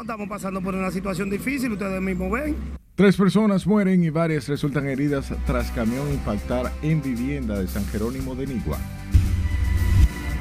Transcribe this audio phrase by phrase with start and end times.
[0.00, 2.56] No, estamos pasando por una situación difícil, ustedes mismos ven.
[2.94, 8.34] Tres personas mueren y varias resultan heridas tras camión impactar en vivienda de San Jerónimo
[8.34, 8.78] de Nigua.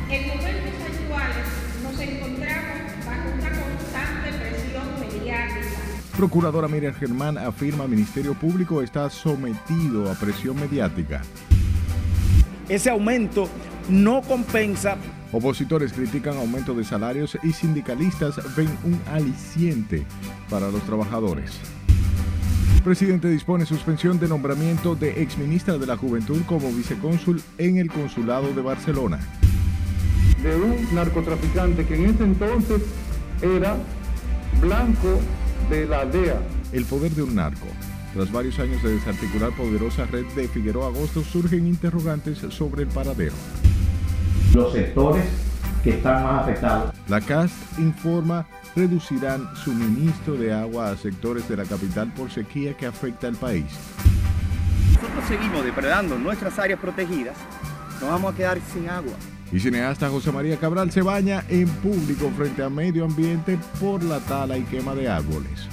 [0.10, 1.46] En momentos actuales
[1.84, 5.70] nos encontramos bajo una constante presión mediática.
[6.16, 11.22] Procuradora Miriam Germán afirma Ministerio Público está sometido a presión mediática.
[12.70, 13.50] Ese aumento
[13.90, 14.96] no compensa.
[15.32, 20.04] Opositores critican aumento de salarios y sindicalistas ven un aliciente
[20.50, 21.60] para los trabajadores.
[22.84, 28.54] Presidente dispone suspensión de nombramiento de exministra de la Juventud como vicecónsul en el Consulado
[28.54, 29.20] de Barcelona.
[30.42, 32.82] De un narcotraficante que en ese entonces
[33.42, 33.78] era
[34.60, 35.20] blanco
[35.70, 36.42] de la DEA.
[36.72, 37.68] El poder de un narco.
[38.16, 43.36] Tras varios años de desarticular poderosa red de Figueroa Agosto, surgen interrogantes sobre el paradero.
[44.54, 45.26] Los sectores
[45.84, 46.94] que están más afectados.
[47.08, 48.46] La CAST informa
[48.76, 53.66] reducirán suministro de agua a sectores de la capital por sequía que afecta al país.
[54.94, 57.38] Nosotros seguimos depredando nuestras áreas protegidas,
[58.02, 59.14] nos vamos a quedar sin agua.
[59.52, 64.20] Y cineasta José María Cabral se baña en público frente a medio ambiente por la
[64.20, 65.68] tala y quema de árboles.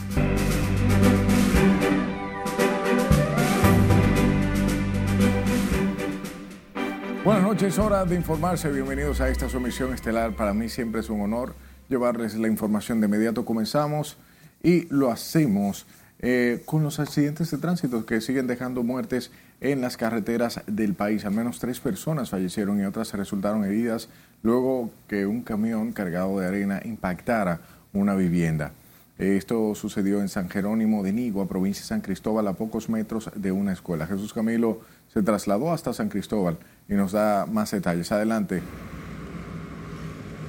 [7.27, 8.71] Buenas noches, hora de informarse.
[8.71, 10.37] Bienvenidos a esta sumisión estelar.
[10.37, 11.57] Para mí siempre es un honor
[11.89, 13.45] llevarles la información de inmediato.
[13.45, 14.17] Comenzamos
[14.63, 15.87] y lo hacemos
[16.21, 21.25] eh, con los accidentes de tránsito que siguen dejando muertes en las carreteras del país.
[21.25, 24.09] Al menos tres personas fallecieron y otras resultaron heridas
[24.45, 27.59] luego que un camión cargado de arena impactara
[27.93, 28.71] una vivienda.
[29.19, 33.51] Esto sucedió en San Jerónimo de Nigua, provincia de San Cristóbal, a pocos metros de
[33.51, 34.07] una escuela.
[34.07, 34.83] Jesús Camilo
[35.13, 38.11] se trasladó hasta San Cristóbal y nos da más detalles.
[38.13, 38.63] Adelante.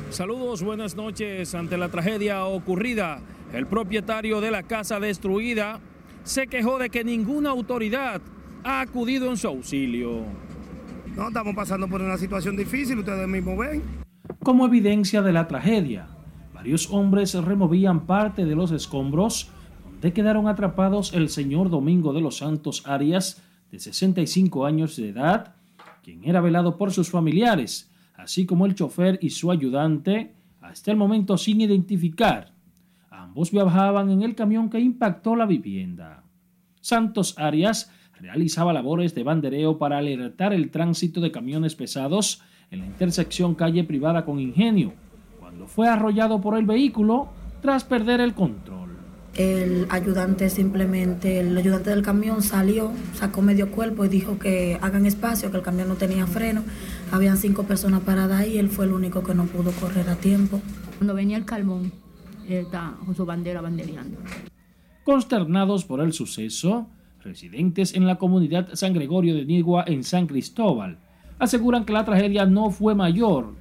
[0.09, 1.53] Saludos, buenas noches.
[1.55, 3.19] Ante la tragedia ocurrida,
[3.53, 5.79] el propietario de la casa destruida
[6.23, 8.21] se quejó de que ninguna autoridad
[8.63, 10.23] ha acudido en su auxilio.
[11.15, 13.81] No, estamos pasando por una situación difícil, ustedes mismos ven.
[14.43, 16.07] Como evidencia de la tragedia,
[16.53, 19.51] varios hombres removían parte de los escombros
[19.83, 25.55] donde quedaron atrapados el señor Domingo de los Santos Arias, de 65 años de edad,
[26.07, 30.95] quien era velado por sus familiares, así como el chofer y su ayudante, hasta el
[30.95, 32.53] momento sin identificar.
[33.09, 36.23] Ambos viajaban en el camión que impactó la vivienda.
[36.79, 37.91] Santos Arias
[38.21, 42.41] realizaba labores de bandereo para alertar el tránsito de camiones pesados
[42.71, 44.93] en la intersección calle privada con Ingenio,
[45.41, 47.27] cuando fue arrollado por el vehículo
[47.61, 48.76] tras perder el control.
[49.37, 55.05] El ayudante simplemente, el ayudante del camión salió, sacó medio cuerpo y dijo que hagan
[55.05, 56.63] espacio, que el camión no tenía freno.
[57.11, 60.59] Habían cinco personas paradas ahí, él fue el único que no pudo correr a tiempo.
[60.97, 61.91] Cuando venía el calmón,
[62.49, 64.17] él está con su bandera bandereando.
[65.03, 66.89] Consternados por el suceso,
[67.21, 70.97] residentes en la comunidad San Gregorio de Nigua en San Cristóbal
[71.37, 73.53] aseguran que la tragedia no fue mayor,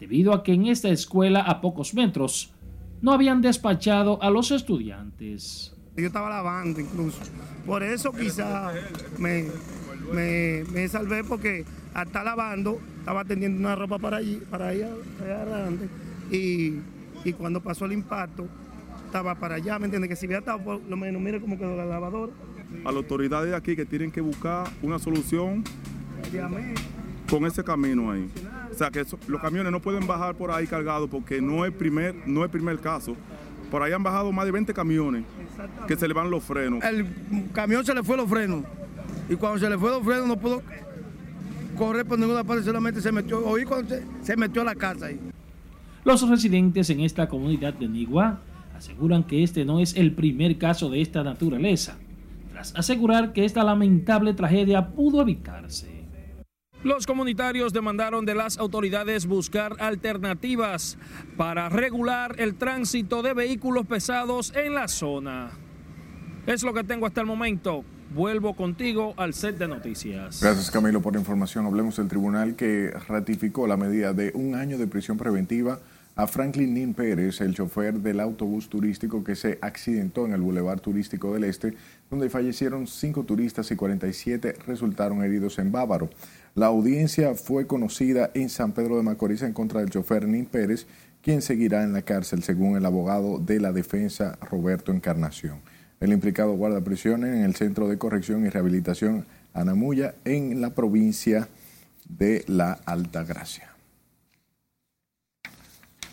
[0.00, 2.54] debido a que en esta escuela a pocos metros
[3.02, 5.74] no habían despachado a los estudiantes.
[5.96, 7.18] Yo estaba lavando incluso.
[7.66, 8.72] Por eso quizá
[9.18, 9.46] me,
[10.12, 14.88] me, me salvé porque al estar lavando estaba tendiendo una ropa para allí, para allá,
[15.22, 15.88] allá adelante.
[16.30, 16.74] Y,
[17.24, 18.46] y cuando pasó el impacto
[19.06, 20.10] estaba para allá, ¿me entiendes?
[20.10, 22.32] Que si hubiera estado por lo menos, mire cómo quedó la lavadora.
[22.84, 25.64] A las autoridades de aquí que tienen que buscar una solución
[27.28, 28.30] con ese camino ahí.
[28.78, 31.72] O sea, que eso- los camiones no pueden bajar por ahí cargados porque no es
[31.72, 33.16] primer, no es primer caso.
[33.72, 35.24] Por ahí han bajado más de 20 camiones
[35.88, 36.84] que se le van los frenos.
[36.84, 37.04] El
[37.52, 38.62] camión se le fue los frenos.
[39.28, 40.62] Y cuando se le fue los frenos no pudo
[41.76, 45.06] correr por ninguna parte, solamente se metió, oí cuando se, se metió a la casa
[45.06, 45.18] ahí.
[46.04, 48.38] Los residentes en esta comunidad de Nigua
[48.76, 51.96] aseguran que este no es el primer caso de esta naturaleza,
[52.52, 55.97] tras asegurar que esta lamentable tragedia pudo evitarse.
[56.84, 60.96] Los comunitarios demandaron de las autoridades buscar alternativas
[61.36, 65.50] para regular el tránsito de vehículos pesados en la zona.
[66.46, 67.84] Es lo que tengo hasta el momento.
[68.14, 70.40] Vuelvo contigo al set de noticias.
[70.40, 71.66] Gracias Camilo por la información.
[71.66, 75.80] Hablemos del tribunal que ratificó la medida de un año de prisión preventiva
[76.18, 80.80] a Franklin Nin Pérez, el chofer del autobús turístico que se accidentó en el Boulevard
[80.80, 81.74] Turístico del Este,
[82.10, 86.10] donde fallecieron cinco turistas y 47 resultaron heridos en Bávaro.
[86.58, 90.88] La audiencia fue conocida en San Pedro de Macorís en contra del chofer Nin Pérez,
[91.22, 95.60] quien seguirá en la cárcel, según el abogado de la defensa Roberto Encarnación.
[96.00, 99.24] El implicado guarda prisiones en el Centro de Corrección y Rehabilitación
[99.54, 101.46] Anamuya, en la provincia
[102.08, 103.70] de La Altagracia.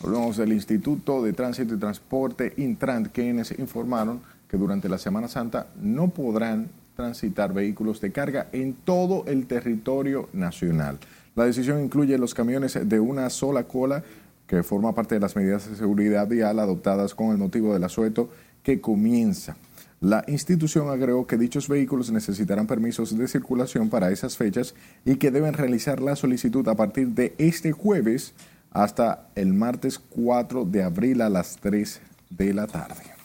[0.00, 5.66] Hablamos del Instituto de Tránsito y Transporte, Intrant, quienes informaron que durante la Semana Santa
[5.74, 10.98] no podrán transitar vehículos de carga en todo el territorio nacional.
[11.34, 14.02] La decisión incluye los camiones de una sola cola,
[14.46, 18.30] que forma parte de las medidas de seguridad vial adoptadas con el motivo del asueto
[18.62, 19.56] que comienza.
[20.00, 25.30] La institución agregó que dichos vehículos necesitarán permisos de circulación para esas fechas y que
[25.30, 28.34] deben realizar la solicitud a partir de este jueves
[28.70, 32.00] hasta el martes 4 de abril a las 3
[32.30, 33.15] de la tarde.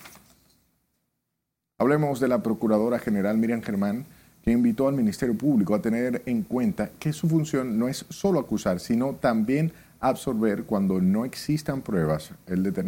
[1.81, 4.05] Hablemos de la Procuradora General Miriam Germán,
[4.43, 8.39] que invitó al Ministerio Público a tener en cuenta que su función no es solo
[8.39, 12.33] acusar, sino también absorber cuando no existan pruebas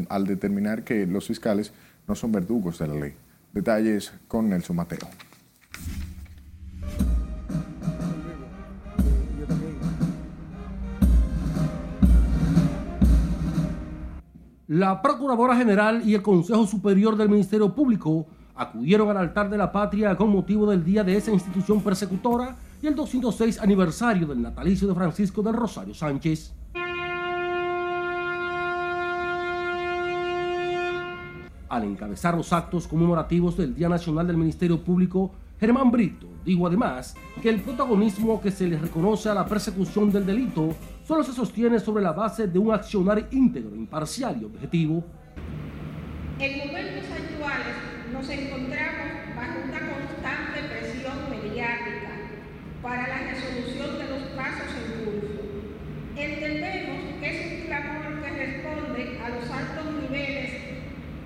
[0.09, 1.73] al determinar que los fiscales
[2.07, 3.13] no son verdugos de la ley.
[3.51, 5.09] Detalles con Nelson Mateo.
[14.67, 19.71] La Procuradora General y el Consejo Superior del Ministerio Público acudieron al altar de la
[19.71, 24.87] patria con motivo del día de esa institución persecutora y el 206 aniversario del natalicio
[24.87, 26.53] de Francisco del Rosario Sánchez.
[31.69, 37.15] Al encabezar los actos conmemorativos del Día Nacional del Ministerio Público, Germán Brito dijo además
[37.41, 40.75] que el protagonismo que se le reconoce a la persecución del delito
[41.07, 45.03] solo se sostiene sobre la base de un accionar íntegro, imparcial y objetivo.
[46.37, 47.82] En momentos actuales
[48.13, 52.11] nos encontramos bajo una constante presión mediática
[52.83, 55.41] para la resolución de los casos en curso.
[56.15, 60.51] Entendemos que es un clamor que responde a los altos niveles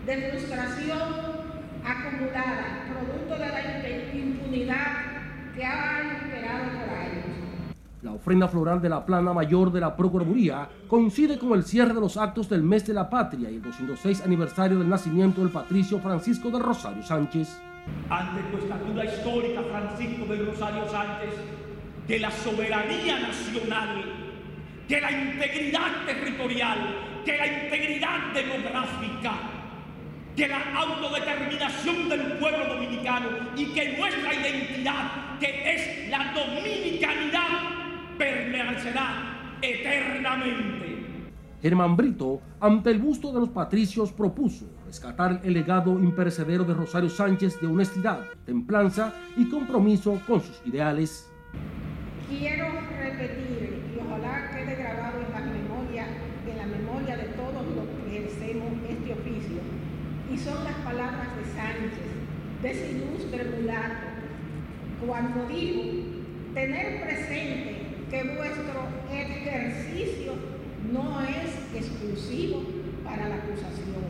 [0.06, 1.28] de frustración
[1.84, 4.92] acumulada, producto de la impunidad
[5.56, 6.87] que ha imperado.
[8.04, 12.00] La ofrenda floral de la plana mayor de la Procuraduría coincide con el cierre de
[12.00, 15.98] los actos del mes de la patria y el 206 aniversario del nacimiento del patricio
[16.00, 17.60] Francisco del Rosario Sánchez.
[18.08, 21.34] Ante tu estatura histórica, Francisco del Rosario Sánchez,
[22.08, 24.04] de la soberanía nacional,
[24.88, 26.78] de la integridad territorial,
[27.26, 29.34] de la integridad demográfica,
[30.36, 37.87] de la autodeterminación del pueblo dominicano y que nuestra identidad, que es la dominicanidad,
[38.18, 40.98] permanecerá eternamente.
[41.62, 47.10] Germán Brito, ante el busto de los patricios, propuso rescatar el legado imperecedero de Rosario
[47.10, 51.28] Sánchez de honestidad, templanza y compromiso con sus ideales.
[52.30, 52.68] Quiero
[53.02, 56.06] repetir, y ojalá quede grabado en la memoria,
[56.48, 59.58] en la memoria de todos los que ejercemos este oficio,
[60.32, 62.08] y son las palabras de Sánchez,
[62.62, 64.08] de ese ilustre mulato,
[65.06, 65.82] cuando dijo,
[66.54, 70.34] tener presente que vuestro ejercicio
[70.92, 72.64] no es exclusivo
[73.04, 74.04] para la acusación,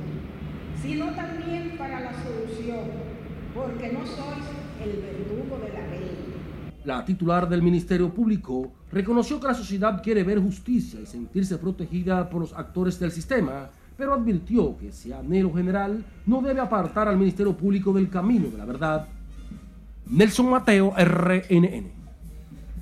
[0.81, 2.79] sino también para la solución,
[3.55, 4.45] porque no sois
[4.83, 6.17] el verdugo de la ley.
[6.85, 12.29] La titular del Ministerio Público reconoció que la sociedad quiere ver justicia y sentirse protegida
[12.29, 17.17] por los actores del sistema, pero advirtió que ese anhelo general no debe apartar al
[17.17, 19.07] Ministerio Público del camino de la verdad.
[20.05, 21.96] Nelson Mateo, RNN.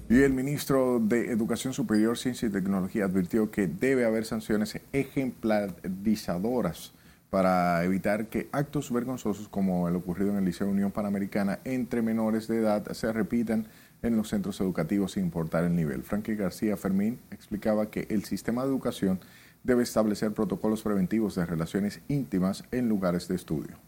[0.08, 6.94] Y el ministro de Educación Superior, Ciencia y Tecnología advirtió que debe haber sanciones ejemplarizadoras
[7.32, 12.48] para evitar que actos vergonzosos como el ocurrido en el Liceo Unión Panamericana entre menores
[12.48, 13.66] de edad se repitan
[14.04, 16.04] en los centros educativos sin importar el nivel.
[16.04, 19.20] Frankie García Fermín explicaba que el sistema de educación
[19.64, 23.80] debe establecer protocolos preventivos de relaciones íntimas en lugares de estudio.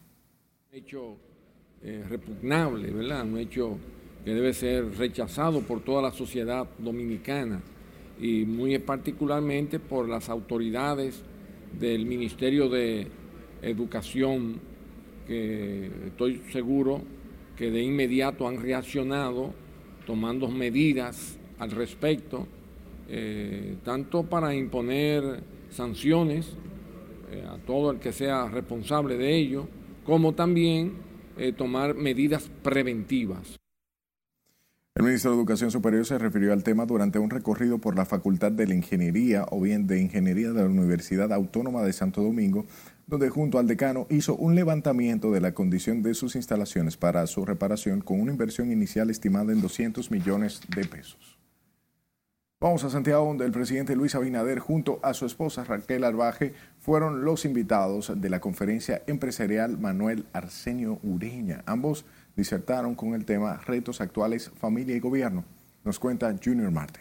[0.71, 1.15] Un hecho
[1.83, 3.23] eh, repugnable, ¿verdad?
[3.23, 3.77] Un hecho
[4.27, 7.61] que debe ser rechazado por toda la sociedad dominicana
[8.19, 11.23] y muy particularmente por las autoridades
[11.79, 13.07] del Ministerio de
[13.61, 14.59] Educación,
[15.25, 17.03] que estoy seguro
[17.55, 19.53] que de inmediato han reaccionado
[20.05, 22.47] tomando medidas al respecto,
[23.07, 26.51] eh, tanto para imponer sanciones
[27.31, 29.69] eh, a todo el que sea responsable de ello,
[30.03, 30.95] como también
[31.37, 33.57] eh, tomar medidas preventivas.
[34.97, 38.51] El ministro de Educación Superior se refirió al tema durante un recorrido por la Facultad
[38.51, 42.65] de la Ingeniería o bien de Ingeniería de la Universidad Autónoma de Santo Domingo,
[43.05, 47.45] donde junto al decano hizo un levantamiento de la condición de sus instalaciones para su
[47.45, 51.37] reparación con una inversión inicial estimada en 200 millones de pesos.
[52.59, 57.23] Vamos a Santiago, donde el presidente Luis Abinader junto a su esposa Raquel Arbaje fueron
[57.23, 61.61] los invitados de la conferencia empresarial Manuel Arsenio Ureña.
[61.67, 62.03] Ambos
[62.37, 65.43] disertaron con el tema Retos actuales, familia y gobierno.
[65.83, 66.99] Nos cuenta Junior Marte.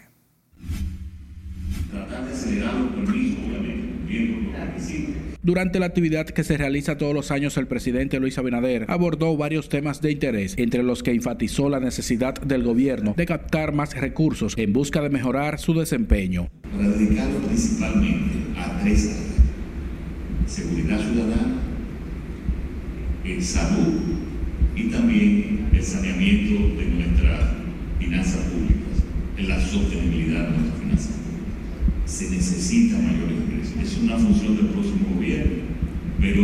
[1.91, 3.87] Tratar de acelerar los permisos, obviamente.
[3.97, 5.15] cumpliendo los requisitos.
[5.43, 9.69] Durante la actividad que se realiza todos los años, el presidente Luis Abinader abordó varios
[9.69, 14.55] temas de interés, entre los que enfatizó la necesidad del gobierno de captar más recursos
[14.57, 16.49] en busca de mejorar su desempeño.
[16.63, 19.27] Para dedicarlo principalmente a tres áreas.
[20.47, 21.61] Seguridad ciudadana,
[23.23, 24.26] en salud
[24.77, 27.39] y también el saneamiento de nuestras
[27.99, 29.03] finanzas públicas,
[29.37, 31.55] en la sostenibilidad de nuestras finanzas públicas.
[32.05, 33.75] Se necesita mayores ingresos.
[33.81, 35.53] Es una función del próximo gobierno,
[36.21, 36.43] pero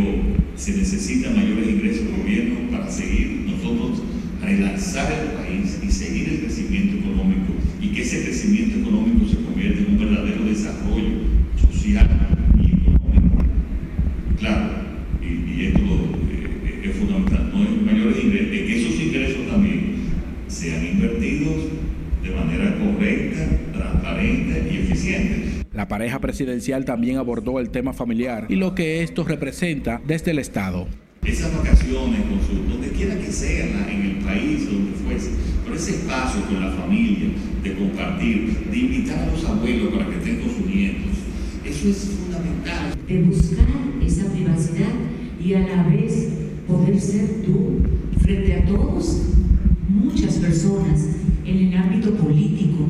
[0.56, 4.02] se necesita mayores ingresos del gobierno para seguir nosotros
[4.42, 9.80] relanzar el país y seguir el crecimiento económico y que ese crecimiento económico se convierta
[9.80, 11.08] en un verdadero desarrollo
[11.70, 12.33] social
[25.84, 30.38] La pareja presidencial también abordó el tema familiar y lo que esto representa desde el
[30.38, 30.88] Estado.
[31.22, 35.90] Esas vacaciones, con su, donde quiera que sea, en, el país, donde fuese, pero ese
[35.90, 37.28] espacio con la familia,
[37.62, 41.18] de compartir, de invitar a los abuelos para que estén con sus nietos,
[41.66, 42.96] eso es fundamental.
[43.06, 43.66] de buscar
[44.02, 44.94] esa privacidad
[45.38, 46.30] y a la vez
[46.66, 47.82] poder ser tú
[48.20, 49.34] frente a todos,
[49.86, 51.08] muchas personas
[51.44, 52.88] en el ámbito político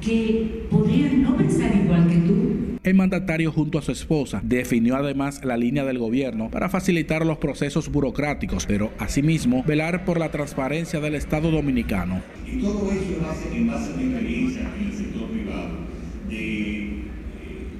[0.00, 5.44] que podrían no pensar igual que tú, El mandatario junto a su esposa definió además
[5.44, 10.98] la línea del gobierno para facilitar los procesos burocráticos, pero asimismo velar por la transparencia
[11.00, 12.22] del Estado dominicano.
[12.46, 15.68] Y todo eso en base, en base a mi experiencia en el sector privado,
[16.30, 17.08] de eh,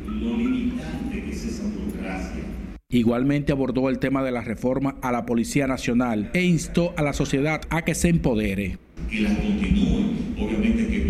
[0.07, 2.43] lo limitante que es esa burocracia.
[2.91, 7.15] Igualmente abordó el tema de la reforma a la Policía Nacional e instó a la
[7.15, 8.79] sociedad a que se empodere.
[9.09, 11.10] que las continúe, obviamente que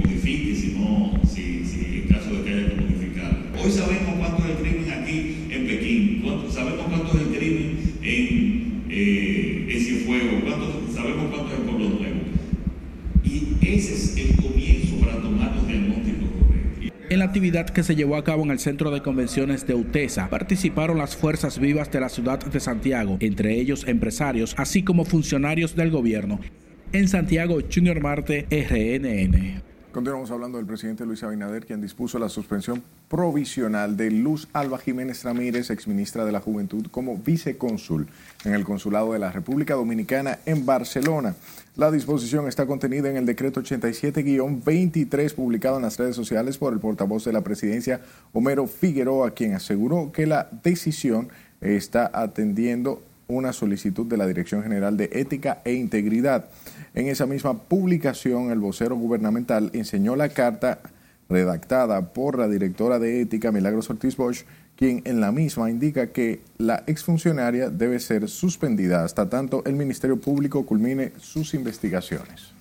[17.31, 21.17] actividad que se llevó a cabo en el Centro de Convenciones de UTESA participaron las
[21.17, 26.41] fuerzas vivas de la ciudad de Santiago, entre ellos empresarios, así como funcionarios del gobierno.
[26.93, 29.63] En Santiago, Junior Marte, RNN.
[29.93, 35.23] Continuamos hablando del presidente Luis Abinader, quien dispuso la suspensión provisional de Luz Alba Jiménez
[35.23, 38.09] Ramírez, exministra de la Juventud, como vicecónsul
[38.45, 41.37] en el Consulado de la República Dominicana en Barcelona.
[41.81, 46.79] La disposición está contenida en el decreto 87-23 publicado en las redes sociales por el
[46.79, 48.03] portavoz de la presidencia,
[48.35, 51.31] Homero Figueroa, quien aseguró que la decisión
[51.63, 56.51] está atendiendo una solicitud de la Dirección General de Ética e Integridad.
[56.93, 60.81] En esa misma publicación, el vocero gubernamental enseñó la carta
[61.31, 64.45] redactada por la directora de Ética, Milagros Ortiz Bosch,
[64.81, 70.19] quien en la misma indica que la exfuncionaria debe ser suspendida hasta tanto el Ministerio
[70.19, 72.55] Público culmine sus investigaciones.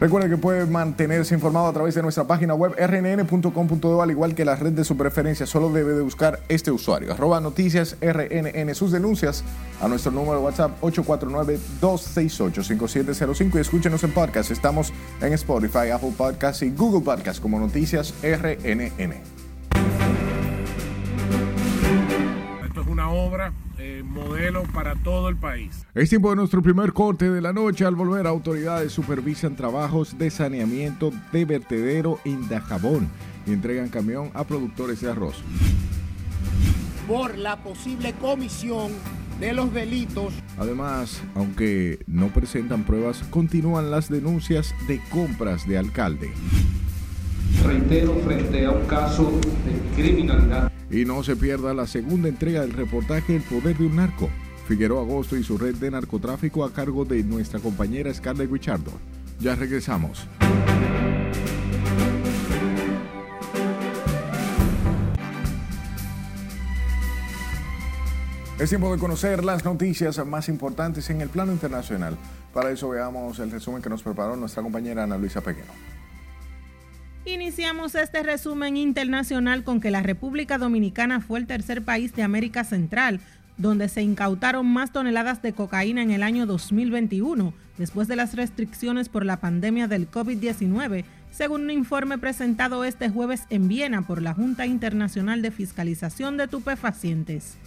[0.00, 4.44] Recuerde que puede mantenerse informado a través de nuestra página web rnn.com.do, al igual que
[4.44, 5.46] la red de su preferencia.
[5.46, 8.74] Solo debe de buscar este usuario, arroba noticias rnn.
[8.74, 9.44] Sus denuncias
[9.80, 14.50] a nuestro número de WhatsApp 849-268-5705 y escúchenos en podcast.
[14.50, 19.37] Estamos en Spotify, Apple Podcasts y Google Podcasts como Noticias RNN.
[23.08, 25.86] Una obra eh, modelo para todo el país.
[25.94, 27.84] Es tiempo de nuestro primer corte de la noche.
[27.84, 33.08] Al volver, autoridades supervisan trabajos de saneamiento de vertedero en Dajabón
[33.46, 35.42] y entregan camión a productores de arroz.
[37.06, 38.92] por la posible comisión
[39.40, 46.30] de los delitos Además, aunque no presentan pruebas, continúan las denuncias de compras de alcalde.
[47.64, 52.72] Reitero, frente a un caso de criminalidad Y no se pierda la segunda entrega del
[52.72, 54.30] reportaje El Poder de un Narco.
[54.66, 58.92] Figueroa Agosto y su red de narcotráfico a cargo de nuestra compañera Scarlett Guichardo.
[59.38, 60.26] Ya regresamos.
[68.58, 72.18] Es tiempo de conocer las noticias más importantes en el plano internacional.
[72.52, 75.72] Para eso veamos el resumen que nos preparó nuestra compañera Ana Luisa Pequeno.
[77.28, 82.64] Iniciamos este resumen internacional con que la República Dominicana fue el tercer país de América
[82.64, 83.20] Central
[83.58, 89.08] donde se incautaron más toneladas de cocaína en el año 2021, después de las restricciones
[89.08, 94.32] por la pandemia del COVID-19, según un informe presentado este jueves en Viena por la
[94.32, 97.58] Junta Internacional de Fiscalización de Tupefacientes.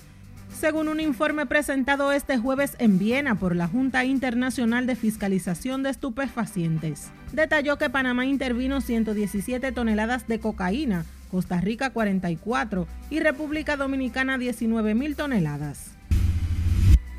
[0.60, 5.90] Según un informe presentado este jueves en Viena por la Junta Internacional de Fiscalización de
[5.90, 14.38] Estupefacientes, detalló que Panamá intervino 117 toneladas de cocaína, Costa Rica 44 y República Dominicana
[14.38, 15.92] 19 mil toneladas.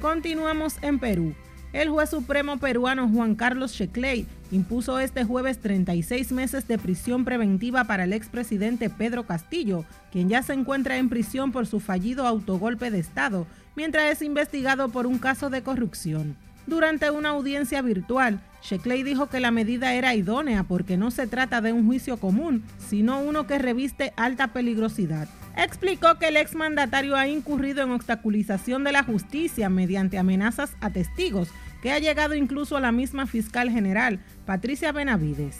[0.00, 1.34] Continuamos en Perú.
[1.72, 7.84] El juez supremo peruano Juan Carlos Shecley impuso este jueves 36 meses de prisión preventiva
[7.84, 12.90] para el expresidente Pedro Castillo, quien ya se encuentra en prisión por su fallido autogolpe
[12.90, 16.36] de Estado, mientras es investigado por un caso de corrupción.
[16.66, 21.62] Durante una audiencia virtual, Shecley dijo que la medida era idónea porque no se trata
[21.62, 25.26] de un juicio común, sino uno que reviste alta peligrosidad.
[25.56, 31.48] Explicó que el exmandatario ha incurrido en obstaculización de la justicia mediante amenazas a testigos
[31.82, 35.58] que ha llegado incluso a la misma fiscal general, Patricia Benavides.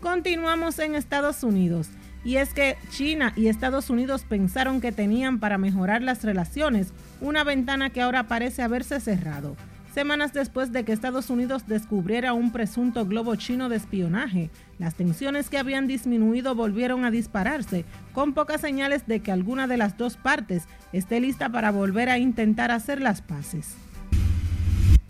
[0.00, 1.88] Continuamos en Estados Unidos.
[2.24, 7.44] Y es que China y Estados Unidos pensaron que tenían para mejorar las relaciones una
[7.44, 9.56] ventana que ahora parece haberse cerrado.
[9.96, 15.48] Semanas después de que Estados Unidos descubriera un presunto globo chino de espionaje, las tensiones
[15.48, 20.18] que habían disminuido volvieron a dispararse, con pocas señales de que alguna de las dos
[20.18, 23.74] partes esté lista para volver a intentar hacer las paces.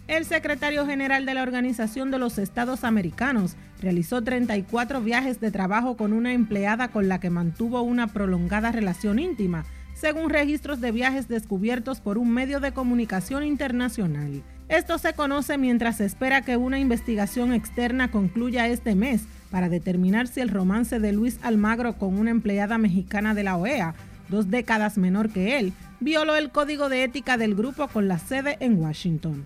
[0.07, 5.97] El secretario general de la Organización de los Estados Americanos realizó 34 viajes de trabajo
[5.97, 9.65] con una empleada con la que mantuvo una prolongada relación íntima,
[9.95, 14.45] según registros de viajes descubiertos por un medio de comunicación internacional.
[14.69, 20.27] Esto se conoce mientras se espera que una investigación externa concluya este mes para determinar
[20.27, 23.95] si el romance de Luis Almagro con una empleada mexicana de la OEA,
[24.29, 28.57] dos décadas menor que él, violó el código de ética del grupo con la sede
[28.59, 29.45] en Washington.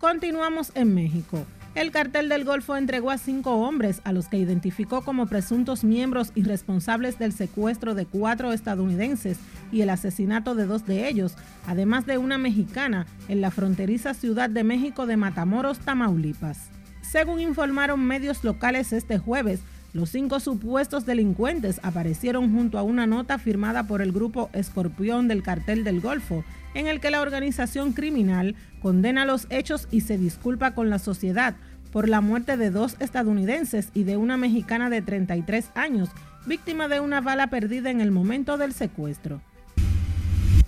[0.00, 1.46] Continuamos en México.
[1.74, 6.30] El cartel del Golfo entregó a cinco hombres a los que identificó como presuntos miembros
[6.36, 9.38] y responsables del secuestro de cuatro estadounidenses
[9.72, 11.34] y el asesinato de dos de ellos,
[11.66, 16.70] además de una mexicana, en la fronteriza Ciudad de México de Matamoros, Tamaulipas.
[17.02, 19.58] Según informaron medios locales este jueves,
[19.92, 25.42] los cinco supuestos delincuentes aparecieron junto a una nota firmada por el grupo Escorpión del
[25.42, 30.72] Cartel del Golfo, en el que la organización criminal condena los hechos y se disculpa
[30.72, 31.54] con la sociedad
[31.92, 36.10] por la muerte de dos estadounidenses y de una mexicana de 33 años,
[36.44, 39.40] víctima de una bala perdida en el momento del secuestro.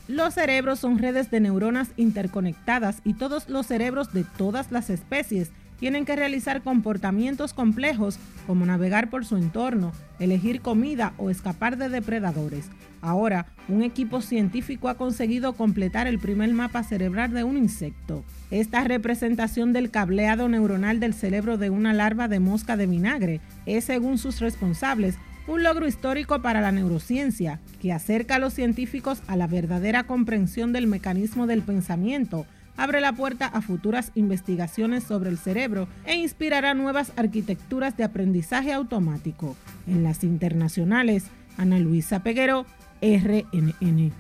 [0.09, 5.51] Los cerebros son redes de neuronas interconectadas y todos los cerebros de todas las especies
[5.79, 11.89] tienen que realizar comportamientos complejos como navegar por su entorno, elegir comida o escapar de
[11.89, 12.71] depredadores.
[13.03, 18.25] Ahora, un equipo científico ha conseguido completar el primer mapa cerebral de un insecto.
[18.51, 23.85] Esta representación del cableado neuronal del cerebro de una larva de mosca de vinagre es,
[23.85, 29.37] según sus responsables, un logro histórico para la neurociencia que acerca a los científicos a
[29.37, 35.39] la verdadera comprensión del mecanismo del pensamiento abre la puerta a futuras investigaciones sobre el
[35.39, 39.57] cerebro e inspirará nuevas arquitecturas de aprendizaje automático.
[39.87, 41.25] En las internacionales,
[41.57, 42.67] Ana Luisa Peguero,
[43.01, 44.13] RNN.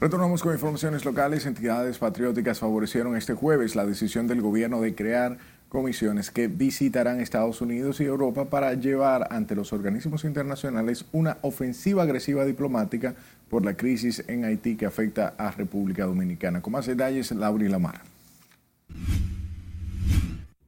[0.00, 1.44] Retornamos con informaciones locales.
[1.44, 5.36] Entidades patrióticas favorecieron este jueves la decisión del gobierno de crear
[5.70, 12.02] comisiones que visitarán Estados Unidos y Europa para llevar ante los organismos internacionales una ofensiva
[12.02, 13.14] agresiva diplomática
[13.48, 16.60] por la crisis en Haití que afecta a República Dominicana.
[16.60, 18.02] Con más detalles, Laura Lamar.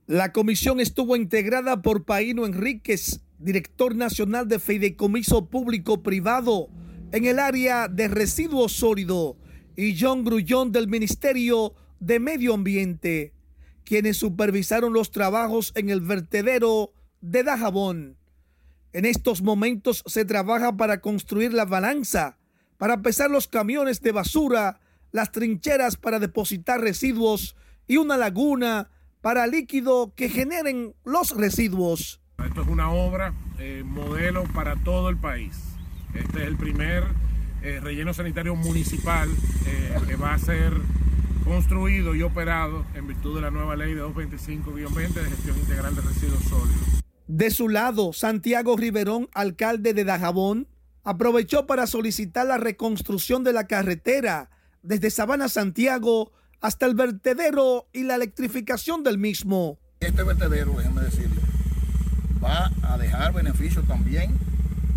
[0.07, 6.69] La comisión estuvo integrada por Paino Enríquez, director nacional de Fideicomiso Público Privado
[7.11, 9.35] en el área de residuos sólidos,
[9.75, 13.33] y John Grullón del Ministerio de Medio Ambiente,
[13.85, 18.17] quienes supervisaron los trabajos en el vertedero de Dajabón.
[18.93, 22.39] En estos momentos se trabaja para construir la balanza
[22.83, 24.81] para pesar los camiones de basura,
[25.13, 27.55] las trincheras para depositar residuos
[27.87, 28.91] y una laguna
[29.21, 32.21] para líquido que generen los residuos.
[32.45, 35.57] Esto es una obra eh, modelo para todo el país.
[36.13, 37.05] Este es el primer
[37.63, 39.31] eh, relleno sanitario municipal
[39.65, 40.73] eh, que va a ser
[41.45, 46.01] construido y operado en virtud de la nueva ley de 225-20 de gestión integral de
[46.03, 47.03] residuos sólidos.
[47.27, 50.69] De su lado, Santiago Riverón, alcalde de Dajabón,
[51.05, 54.51] aprovechó para solicitar la reconstrucción de la carretera
[54.83, 59.79] desde Sabana Santiago hasta el vertedero y la electrificación del mismo.
[60.01, 61.41] Este vertedero, déjenme decirle,
[62.43, 64.37] va a dejar beneficios también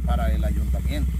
[0.05, 1.11] para el ayuntamiento.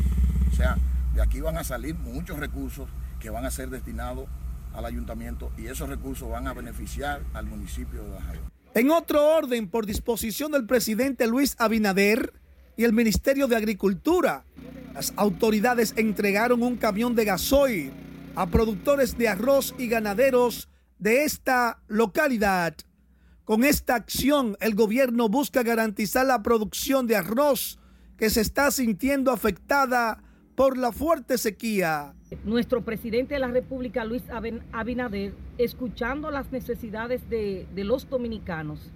[0.52, 0.78] O sea,
[1.14, 4.28] de aquí van a salir muchos recursos que van a ser destinados
[4.76, 8.52] al ayuntamiento y esos recursos van a beneficiar al municipio de Dajabón.
[8.74, 12.34] En otro orden, por disposición del presidente Luis Abinader,
[12.78, 14.46] y el Ministerio de Agricultura.
[14.94, 17.92] Las autoridades entregaron un camión de gasoil
[18.36, 22.76] a productores de arroz y ganaderos de esta localidad.
[23.44, 27.80] Con esta acción, el gobierno busca garantizar la producción de arroz
[28.18, 30.24] que se está sintiendo afectada
[30.56, 32.16] por la fuerte sequía.
[32.44, 34.24] Nuestro presidente de la República, Luis
[34.72, 38.92] Abinader, escuchando las necesidades de, de los dominicanos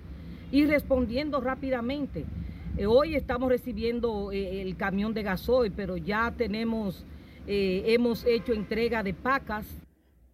[0.52, 2.26] y respondiendo rápidamente.
[2.78, 7.06] Eh, hoy estamos recibiendo eh, el camión de gasoil, pero ya tenemos,
[7.48, 9.66] eh, hemos hecho entrega de pacas.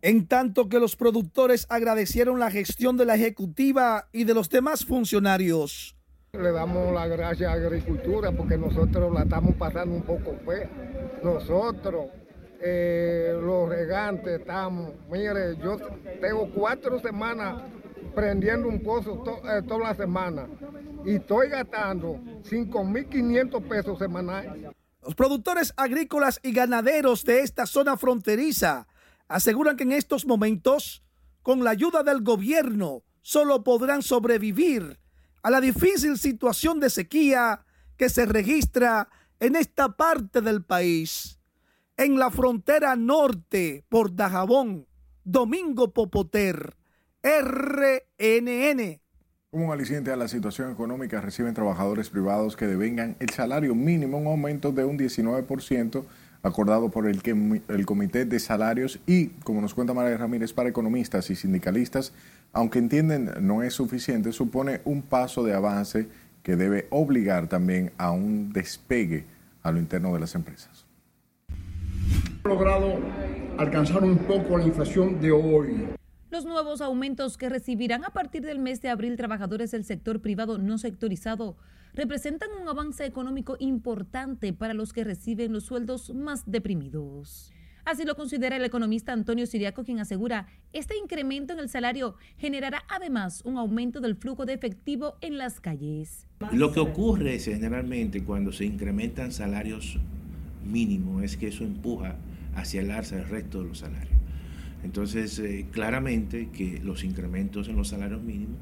[0.02, 4.86] En tanto que los productores agradecieron la gestión de la ejecutiva y de los demás
[4.86, 5.96] funcionarios.
[6.34, 10.70] Le damos las gracias a Agricultura porque nosotros la estamos pasando un poco fea.
[11.24, 12.08] Nosotros,
[13.41, 15.78] los regantes, estamos, mire, yo
[16.19, 17.62] tengo cuatro semanas
[18.15, 19.23] prendiendo un pozo
[19.67, 20.47] toda la semana
[21.06, 24.73] y estoy gastando 5.500 pesos semanales.
[25.04, 28.88] Los productores agrícolas y ganaderos de esta zona fronteriza
[29.28, 31.04] aseguran que en estos momentos,
[31.43, 34.99] con la ayuda del gobierno, solo podrán sobrevivir
[35.43, 37.65] a la difícil situación de sequía
[37.97, 41.39] que se registra en esta parte del país.
[41.97, 44.86] En la frontera norte por Dajabón,
[45.23, 46.75] Domingo Popoter,
[47.23, 48.99] RNN.
[49.49, 54.17] Como un aliciente a la situación económica, reciben trabajadores privados que devengan el salario mínimo,
[54.17, 56.03] un aumento de un 19%
[56.43, 57.21] acordado por el,
[57.69, 62.12] el Comité de Salarios y, como nos cuenta María Ramírez, para economistas y sindicalistas,
[62.51, 66.10] aunque entienden no es suficiente, supone un paso de avance
[66.43, 69.23] que debe obligar también a un despegue
[69.63, 70.85] a lo interno de las empresas.
[72.43, 72.99] Hemos logrado
[73.58, 75.88] alcanzar un poco la inflación de hoy.
[76.29, 80.58] Los nuevos aumentos que recibirán a partir del mes de abril trabajadores del sector privado
[80.58, 81.55] no sectorizado
[81.93, 87.53] representan un avance económico importante para los que reciben los sueldos más deprimidos.
[87.86, 92.84] Así lo considera el economista Antonio Siriaco, quien asegura este incremento en el salario generará
[92.89, 96.27] además un aumento del flujo de efectivo en las calles.
[96.51, 99.99] Lo que ocurre generalmente cuando se incrementan salarios
[100.65, 102.15] mínimos es que eso empuja
[102.56, 104.15] hacia el alza el resto de los salarios.
[104.84, 108.58] Entonces, eh, claramente que los incrementos en los salarios mínimos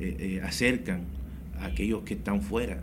[0.00, 1.02] eh, eh, acercan
[1.60, 2.82] a aquellos que están fuera,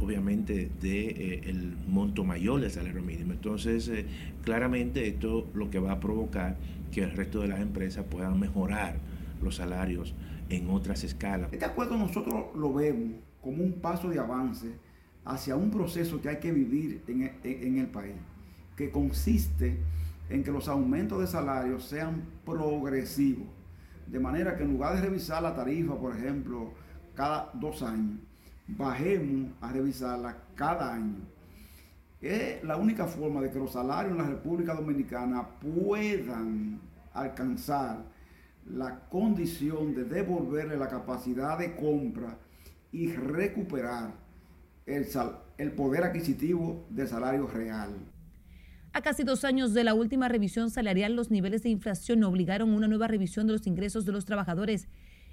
[0.00, 3.32] obviamente, del monto mayor del salario mínimo.
[3.32, 3.90] Entonces,
[4.42, 6.56] claramente esto lo que va a provocar
[6.90, 8.96] que el resto de las empresas puedan mejorar
[9.42, 10.14] los salarios
[10.48, 11.52] en otras escalas.
[11.52, 14.72] Este acuerdo nosotros lo vemos como un paso de avance
[15.28, 18.14] hacia un proceso que hay que vivir en, el país,
[18.74, 19.78] que consiste
[20.30, 23.46] en que los aumentos de salarios sean progresivos.
[24.06, 26.72] De manera que en lugar de revisar la tarifa, por ejemplo,
[27.14, 28.18] cada dos años,
[28.66, 31.20] bajemos a revisarla cada año.
[32.22, 36.80] Es la única forma de que los salarios en la República Dominicana puedan
[37.12, 38.02] alcanzar
[38.64, 42.38] la condición de devolverle la capacidad de compra
[42.92, 44.27] y recuperar
[44.88, 45.06] el,
[45.58, 47.90] el poder adquisitivo del salario real.
[48.92, 52.76] A casi dos años de la última revisión salarial, los niveles de inflación obligaron a
[52.76, 54.88] una nueva revisión de los ingresos de los trabajadores.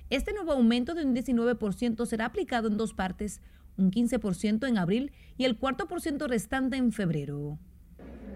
[0.09, 3.41] Este nuevo aumento de un 19% será aplicado en dos partes,
[3.77, 7.57] un 15% en abril y el cuarto por ciento restante en febrero.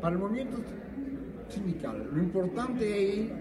[0.01, 0.57] Para el movimiento
[1.49, 3.31] sindical, lo importante es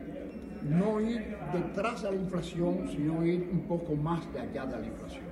[0.65, 4.87] no ir detrás de la inflación, sino ir un poco más de allá de la
[4.87, 5.28] inflación.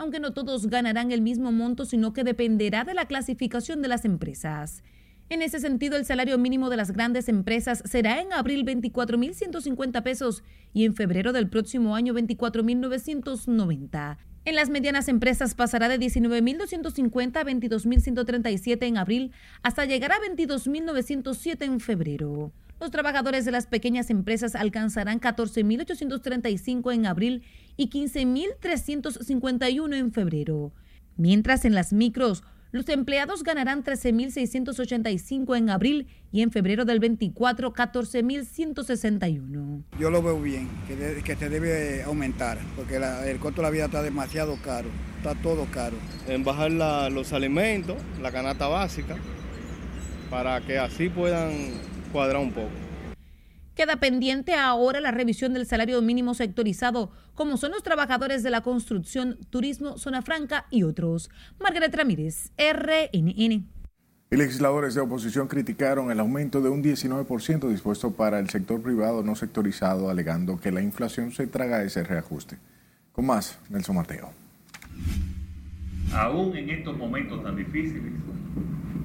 [0.00, 4.06] Aunque no todos ganarán el mismo monto, sino que dependerá de la clasificación de las
[4.06, 4.82] empresas.
[5.28, 10.42] En ese sentido, el salario mínimo de las grandes empresas será en abril 24.150 pesos
[10.72, 14.16] y en febrero del próximo año 24.990.
[14.46, 21.64] En las medianas empresas pasará de 19.250 a 22.137 en abril hasta llegar a 22.907
[21.64, 22.50] en febrero.
[22.80, 27.42] Los trabajadores de las pequeñas empresas alcanzarán 14.835 en abril
[27.76, 30.72] y 15.351 en febrero.
[31.18, 37.72] Mientras en las micros, los empleados ganarán 13.685 en abril y en febrero del 24,
[37.72, 39.82] 14.161.
[39.98, 43.86] Yo lo veo bien, que, que se debe aumentar, porque el costo de la vida
[43.86, 45.96] está demasiado caro, está todo caro.
[46.28, 46.70] En bajar
[47.10, 49.16] los alimentos, la canasta básica,
[50.30, 51.72] para que así puedan
[52.12, 52.68] cuadrar un poco.
[53.74, 58.62] Queda pendiente ahora la revisión del salario mínimo sectorizado, como son los trabajadores de la
[58.62, 61.30] construcción, turismo, zona franca y otros.
[61.58, 63.66] Margaret Ramírez, RNN.
[64.32, 69.24] Y legisladores de oposición criticaron el aumento de un 19% dispuesto para el sector privado
[69.24, 72.56] no sectorizado, alegando que la inflación se traga ese reajuste.
[73.12, 74.30] Con más, Nelson Mateo.
[76.12, 78.12] Aún en estos momentos tan difíciles,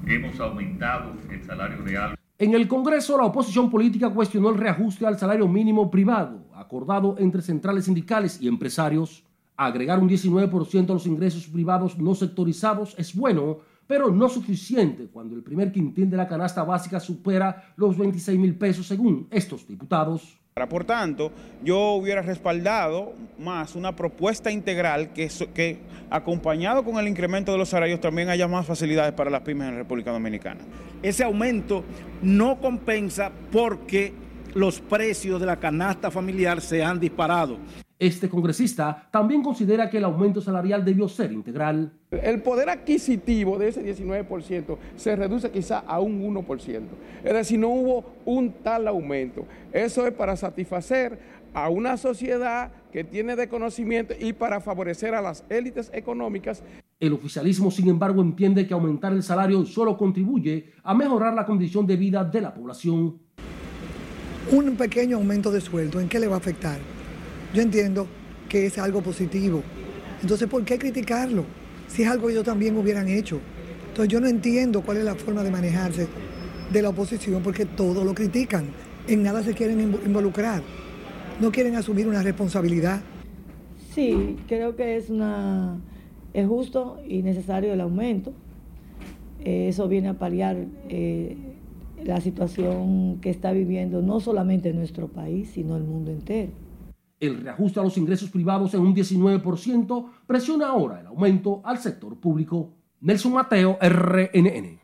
[0.06, 5.18] hemos aumentado el salario real en el Congreso, la oposición política cuestionó el reajuste al
[5.18, 9.24] salario mínimo privado, acordado entre centrales sindicales y empresarios.
[9.56, 15.34] Agregar un 19% a los ingresos privados no sectorizados es bueno, pero no suficiente cuando
[15.34, 20.38] el primer quintil de la canasta básica supera los 26 mil pesos según estos diputados.
[20.70, 27.58] Por tanto, yo hubiera respaldado más una propuesta integral que, acompañado con el incremento de
[27.58, 30.62] los salarios, también haya más facilidades para las pymes en la República Dominicana.
[31.02, 31.84] Ese aumento
[32.22, 34.14] no compensa porque
[34.54, 37.58] los precios de la canasta familiar se han disparado.
[37.98, 41.92] Este congresista también considera que el aumento salarial debió ser integral.
[42.10, 46.80] El poder adquisitivo de ese 19% se reduce quizá a un 1%.
[47.24, 49.46] Es decir, no hubo un tal aumento.
[49.72, 51.18] Eso es para satisfacer
[51.54, 56.62] a una sociedad que tiene de conocimiento y para favorecer a las élites económicas.
[57.00, 61.86] El oficialismo, sin embargo, entiende que aumentar el salario solo contribuye a mejorar la condición
[61.86, 63.18] de vida de la población.
[64.52, 66.78] Un pequeño aumento de sueldo, ¿en qué le va a afectar?
[67.54, 68.06] Yo entiendo
[68.48, 69.62] que es algo positivo.
[70.22, 71.44] Entonces, ¿por qué criticarlo?
[71.88, 73.40] Si es algo que ellos también hubieran hecho.
[73.88, 76.08] Entonces, yo no entiendo cuál es la forma de manejarse
[76.72, 78.66] de la oposición porque todo lo critican.
[79.08, 80.62] En nada se quieren involucrar.
[81.40, 83.00] No quieren asumir una responsabilidad.
[83.94, 85.78] Sí, creo que es, una,
[86.34, 88.32] es justo y necesario el aumento.
[89.44, 90.56] Eh, eso viene a paliar
[90.88, 91.36] eh,
[92.04, 96.52] la situación que está viviendo no solamente nuestro país, sino el mundo entero.
[97.18, 102.16] El reajuste a los ingresos privados en un 19% presiona ahora el aumento al sector
[102.16, 102.74] público.
[103.00, 104.80] Nelson Mateo, RNN.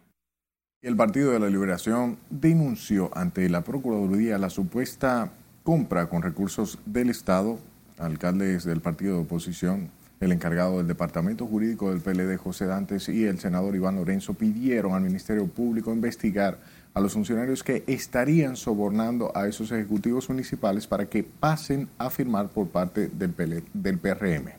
[0.81, 7.11] El Partido de la Liberación denunció ante la Procuraduría la supuesta compra con recursos del
[7.11, 7.59] Estado.
[7.99, 13.27] Alcaldes del partido de oposición, el encargado del Departamento Jurídico del PLD, José Dantes, y
[13.27, 16.59] el senador Iván Lorenzo pidieron al Ministerio Público investigar
[16.95, 22.49] a los funcionarios que estarían sobornando a esos ejecutivos municipales para que pasen a firmar
[22.49, 23.35] por parte del,
[23.73, 24.51] del PRM.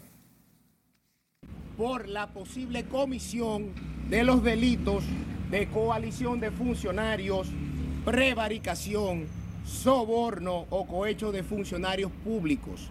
[1.78, 3.69] Por la posible comisión
[4.10, 5.04] de los delitos
[5.52, 7.50] de coalición de funcionarios,
[8.06, 9.26] prevaricación,
[9.65, 12.89] soborno o cohecho de funcionarios públicos,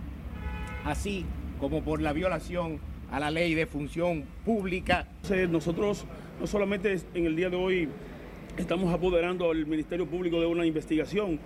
[0.84, 1.24] así
[1.60, 2.78] como por la violación
[3.10, 5.06] a la ley de función pública.
[5.48, 6.04] Nosotros
[6.40, 7.88] no solamente en el día de hoy
[8.56, 11.38] Estamos apoderando al Ministerio Público de una investigación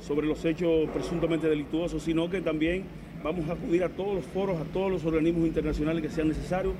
[0.00, 2.84] sobre los hechos presuntamente delictuosos, sino que también
[3.22, 6.74] vamos a acudir a todos los foros, a todos los organismos internacionales que sean necesarios.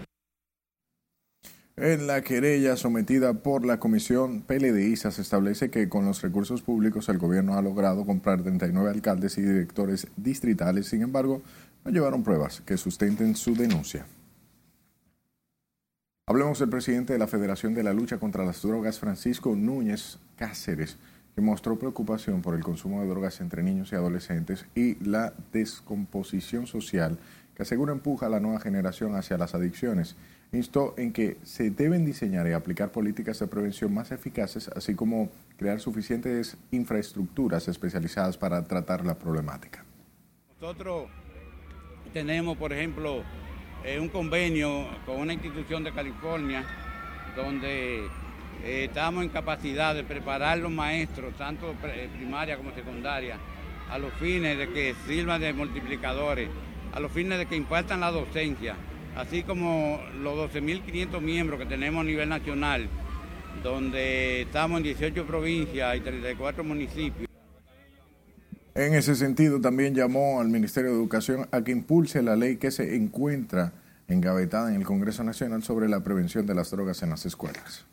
[1.77, 7.09] En la querella sometida por la Comisión PLDISA se establece que con los recursos públicos
[7.09, 11.41] el gobierno ha logrado comprar 39 alcaldes y directores distritales, sin embargo,
[11.85, 14.07] no llevaron pruebas que sustenten su denuncia.
[16.29, 20.99] Hablemos del presidente de la Federación de la Lucha contra las Drogas, Francisco Núñez Cáceres,
[21.35, 26.67] que mostró preocupación por el consumo de drogas entre niños y adolescentes y la descomposición
[26.67, 27.19] social
[27.55, 30.17] que asegura empuja a la nueva generación hacia las adicciones.
[30.53, 35.31] Instó en que se deben diseñar y aplicar políticas de prevención más eficaces, así como
[35.57, 39.83] crear suficientes infraestructuras especializadas para tratar la problemática.
[40.61, 41.09] Nosotros
[42.13, 43.23] tenemos, por ejemplo,
[43.89, 46.63] eh, un convenio con una institución de California
[47.35, 48.05] donde
[48.65, 53.39] eh, estamos en capacidad de preparar los maestros, tanto eh, primaria como secundaria,
[53.91, 56.51] a los fines de que sirvan de multiplicadores,
[56.93, 58.77] a los fines de que impartan la docencia,
[59.17, 62.89] así como los 12.500 miembros que tenemos a nivel nacional,
[63.63, 67.38] donde estamos en 18 provincias y 34 municipios.
[68.79, 72.71] En ese sentido, también llamó al Ministerio de Educación a que impulse la ley que
[72.71, 73.73] se encuentra
[74.07, 77.87] engavetada en el Congreso Nacional sobre la prevención de las drogas en las escuelas.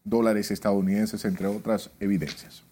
[0.05, 2.64] dólares estadounidenses, entre otras evidencias.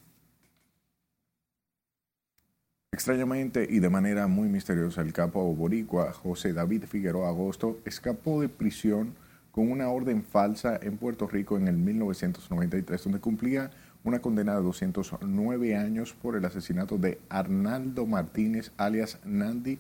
[2.95, 8.51] Extrañamente y de manera muy misteriosa, el capo boricua José David Figueroa Agosto escapó de
[8.51, 9.15] prisión
[9.51, 13.71] con una orden falsa en Puerto Rico en el 1993, donde cumplía
[14.05, 19.79] una condena de 209 años por el asesinato de Arnaldo Martínez, alias Nandi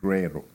[0.00, 0.46] Guerrero.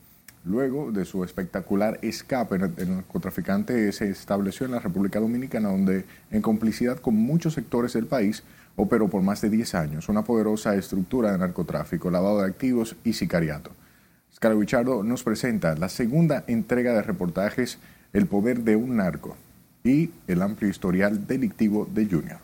[0.44, 6.42] Luego de su espectacular escape, el narcotraficante se estableció en la República Dominicana, donde, en
[6.42, 8.42] complicidad con muchos sectores del país,
[8.76, 13.12] operó por más de 10 años una poderosa estructura de narcotráfico, lavado de activos y
[13.12, 13.70] sicariato.
[14.34, 17.78] Scarlett nos presenta la segunda entrega de reportajes
[18.12, 19.36] El poder de un narco
[19.84, 22.40] y el amplio historial delictivo de Junior.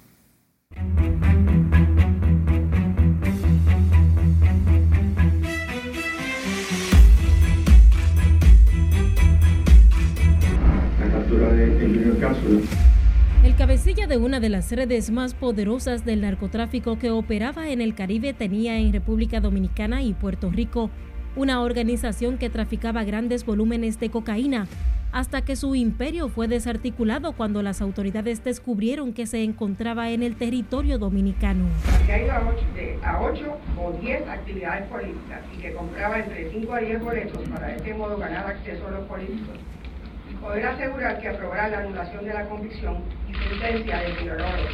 [11.81, 12.78] El
[13.59, 18.33] cabecilla de una de las redes más poderosas del narcotráfico que operaba en el Caribe
[18.33, 20.91] tenía en República Dominicana y Puerto Rico
[21.35, 24.69] una organización que traficaba grandes volúmenes de cocaína,
[25.11, 30.37] hasta que su imperio fue desarticulado cuando las autoridades descubrieron que se encontraba en el
[30.37, 31.65] territorio dominicano.
[32.07, 32.33] Que ha ido
[33.03, 37.67] a 8, o 10 actividades políticas y que compraba entre 5 a 10 boletos para
[37.67, 39.57] de este modo ganar acceso a los políticos
[40.41, 42.97] poder asegurar que aprobará la anulación de la convicción
[43.29, 44.71] y sentencia de violadores.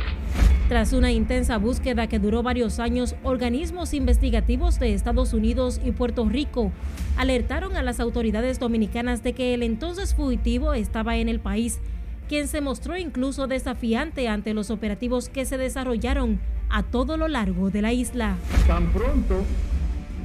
[0.68, 6.26] Tras una intensa búsqueda que duró varios años, organismos investigativos de Estados Unidos y Puerto
[6.26, 6.72] Rico
[7.18, 11.80] alertaron a las autoridades dominicanas de que el entonces fugitivo estaba en el país,
[12.28, 17.70] quien se mostró incluso desafiante ante los operativos que se desarrollaron a todo lo largo
[17.70, 18.36] de la isla.
[18.66, 19.44] Tan pronto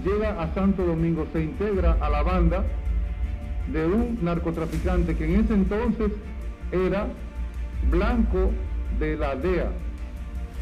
[0.05, 2.63] llega a Santo Domingo, se integra a la banda
[3.71, 6.11] de un narcotraficante que en ese entonces
[6.71, 7.07] era
[7.89, 8.51] blanco
[8.99, 9.71] de la DEA,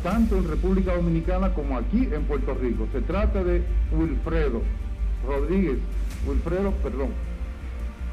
[0.03, 2.87] tanto en República Dominicana como aquí en Puerto Rico.
[2.91, 4.61] Se trata de Wilfredo
[5.25, 5.77] Rodríguez,
[6.27, 7.09] Wilfredo, perdón,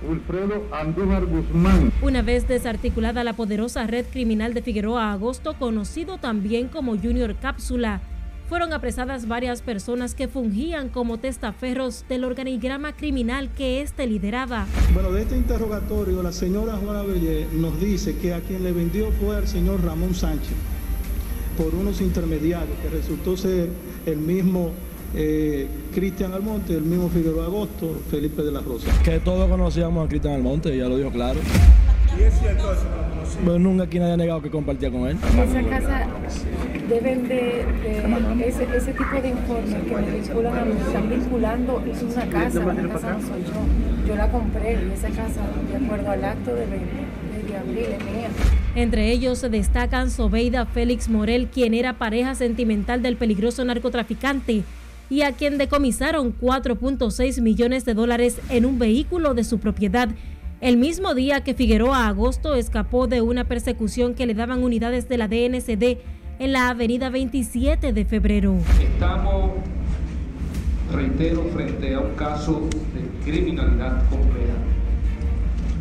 [0.09, 1.93] Wilfredo Andújar Guzmán.
[2.03, 8.01] Una vez desarticulada la poderosa red criminal de Figueroa Agosto, conocido también como Junior Cápsula,
[8.49, 14.67] fueron apresadas varias personas que fungían como testaferros del organigrama criminal que éste lideraba.
[14.93, 19.11] Bueno, de este interrogatorio, la señora Juana Bellé nos dice que a quien le vendió
[19.13, 20.55] fue al señor Ramón Sánchez
[21.57, 23.69] por unos intermediarios, que resultó ser
[24.07, 24.73] el mismo
[25.15, 28.89] eh, Cristian Almonte, el mismo Figueroa Agosto, Felipe de la Rosa.
[29.05, 31.39] Que todos conocíamos a Cristian Almonte, ya lo dijo claro.
[32.19, 33.14] ¿Y es cierto eso?
[33.45, 35.17] Pero nunca aquí nadie ha negado que compartía con él.
[35.17, 36.07] Esa casa
[36.89, 37.65] deben de,
[38.47, 42.61] ese, ese, tipo de informes que me vinculan a mí, están vinculando, es una casa,
[42.61, 44.07] la casa no soy yo.
[44.09, 48.29] Yo la compré y esa casa, de acuerdo al acto de, de abril, es mía.
[48.75, 54.65] Entre ellos se destacan Sobeida Félix Morel, quien era pareja sentimental del peligroso narcotraficante
[55.11, 60.09] y a quien decomisaron 4.6 millones de dólares en un vehículo de su propiedad
[60.65, 65.19] el mismo día que Figueroa Agosto escapó de una persecución que le daban unidades de
[65.19, 65.99] la DNCD
[66.39, 68.57] en la avenida 27 de febrero.
[68.83, 69.51] Estamos,
[70.91, 74.55] reitero, frente a un caso de criminalidad compleja.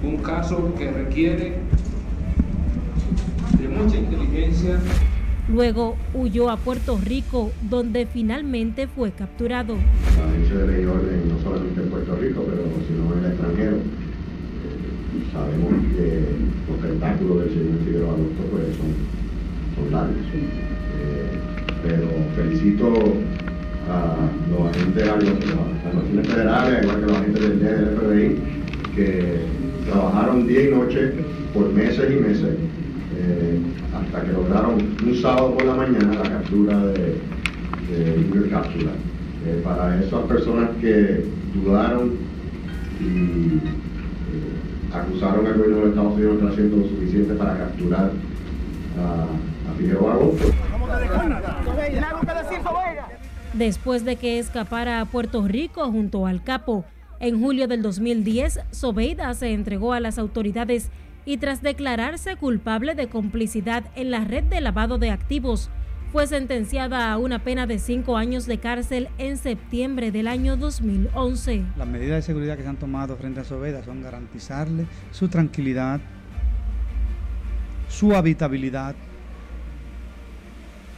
[0.03, 1.59] Un caso que requiere
[3.57, 4.79] de mucha inteligencia.
[5.47, 9.77] Luego huyó a Puerto Rico, donde finalmente fue capturado.
[10.17, 13.77] La agencia de ley orden no solamente en Puerto Rico, pero sino en el extranjero
[15.31, 16.25] sabemos que
[16.69, 18.15] los tentáculos del señor Figueroa
[18.51, 18.91] pues, son,
[19.75, 20.17] son largos.
[20.33, 21.39] Eh,
[21.83, 22.93] pero felicito
[23.89, 24.15] a
[24.49, 28.37] los agentes, a, las naciones federales, igual que los agentes del, del FBI,
[28.95, 29.37] que
[29.89, 31.11] trabajaron día y noche
[31.53, 32.55] por meses y meses
[33.17, 33.59] eh,
[33.93, 37.17] hasta que lograron un sábado por la mañana la captura de,
[37.89, 38.91] de Cápsula.
[39.45, 42.13] Eh, para esas personas que dudaron
[43.01, 43.59] y
[44.93, 48.11] acusaron al gobierno de Estados Unidos de haciendo lo suficiente para capturar
[48.99, 50.19] a, a Figueroa.
[53.53, 56.85] Después de que escapara a Puerto Rico junto al capo,
[57.19, 60.89] en julio del 2010, Sobeida se entregó a las autoridades
[61.25, 65.69] y tras declararse culpable de complicidad en la red de lavado de activos,
[66.13, 71.63] fue sentenciada a una pena de cinco años de cárcel en septiembre del año 2011.
[71.75, 75.99] Las medidas de seguridad que se han tomado frente a Soveda son garantizarle su tranquilidad,
[77.89, 78.93] su habitabilidad,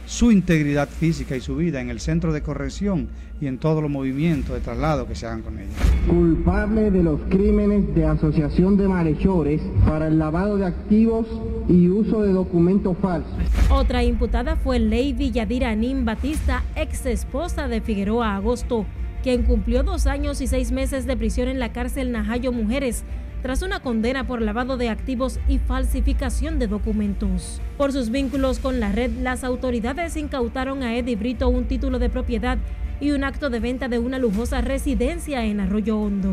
[0.04, 3.08] su integridad física y su vida en el centro de corrección
[3.40, 5.72] y en todos los movimientos de traslado que se hagan con ella.
[6.08, 11.26] Culpable de los crímenes de asociación de malhechores para el lavado de activos
[11.68, 13.32] y uso de documentos falsos.
[13.70, 18.86] Otra imputada fue Lady Yadira Nim Batista, ex esposa de Figueroa Agosto,
[19.22, 23.04] quien cumplió dos años y seis meses de prisión en la cárcel Najayo Mujeres
[23.42, 27.60] tras una condena por lavado de activos y falsificación de documentos.
[27.76, 32.08] Por sus vínculos con la red, las autoridades incautaron a Eddie Brito un título de
[32.08, 32.58] propiedad
[33.00, 36.32] y un acto de venta de una lujosa residencia en Arroyo Hondo.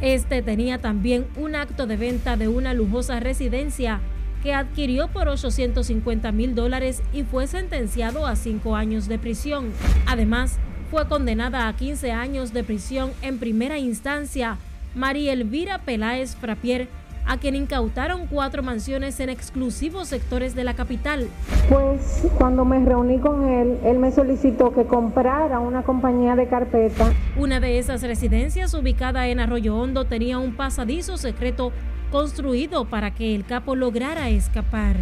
[0.00, 4.00] Este tenía también un acto de venta de una lujosa residencia
[4.42, 9.70] que adquirió por 850 mil dólares y fue sentenciado a cinco años de prisión.
[10.06, 10.58] Además,
[10.90, 14.58] fue condenada a 15 años de prisión en primera instancia
[14.94, 16.88] María Elvira Peláez Frapier,
[17.26, 21.28] a quien incautaron cuatro mansiones en exclusivos sectores de la capital.
[21.68, 27.12] Pues cuando me reuní con él, él me solicitó que comprara una compañía de carpeta.
[27.36, 31.72] Una de esas residencias ubicada en Arroyo Hondo tenía un pasadizo secreto
[32.10, 34.96] construido para que el capo lograra escapar.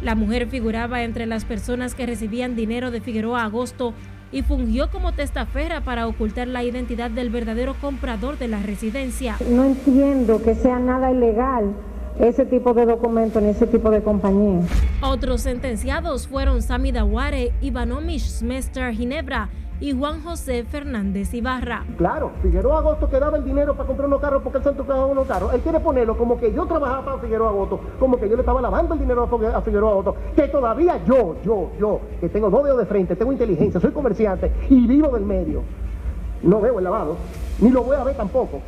[0.00, 3.94] La mujer figuraba entre las personas que recibían dinero de Figueroa Agosto
[4.32, 9.36] y fungió como testaferra para ocultar la identidad del verdadero comprador de la residencia.
[9.50, 11.72] No entiendo que sea nada ilegal
[12.18, 14.60] ese tipo de documento en ese tipo de compañía.
[15.02, 19.48] Otros sentenciados fueron Sami Daware, Ivanomish Smester Ginebra
[19.80, 21.84] y Juan José Fernández Ibarra.
[21.96, 25.06] Claro, Figueroa Agosto que daba el dinero para comprar unos carros porque él se entrocaba
[25.06, 25.52] unos carros.
[25.54, 28.60] Él quiere ponerlo como que yo trabajaba para Figueroa Agosto, como que yo le estaba
[28.60, 30.16] lavando el dinero a Figueroa Agosto.
[30.34, 34.52] Que todavía yo, yo, yo, que tengo dos dedos de frente, tengo inteligencia, soy comerciante
[34.68, 35.62] y vivo del medio,
[36.42, 37.16] no veo el lavado,
[37.60, 38.60] ni lo voy a ver tampoco,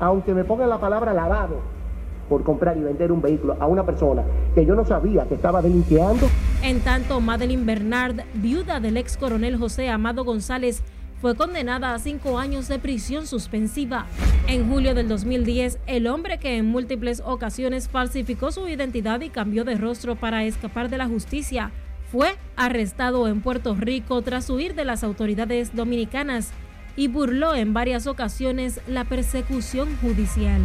[0.00, 1.81] aunque me pongan la palabra lavado
[2.28, 4.22] por comprar y vender un vehículo a una persona
[4.54, 6.28] que yo no sabía que estaba delinqueando.
[6.62, 10.82] En tanto, Madeline Bernard, viuda del ex coronel José Amado González,
[11.22, 14.06] fue condenada a cinco años de prisión suspensiva.
[14.48, 19.64] En julio del 2010, el hombre que en múltiples ocasiones falsificó su identidad y cambió
[19.64, 21.70] de rostro para escapar de la justicia,
[22.10, 26.50] fue arrestado en Puerto Rico tras huir de las autoridades dominicanas
[26.96, 30.60] y burló en varias ocasiones la persecución judicial.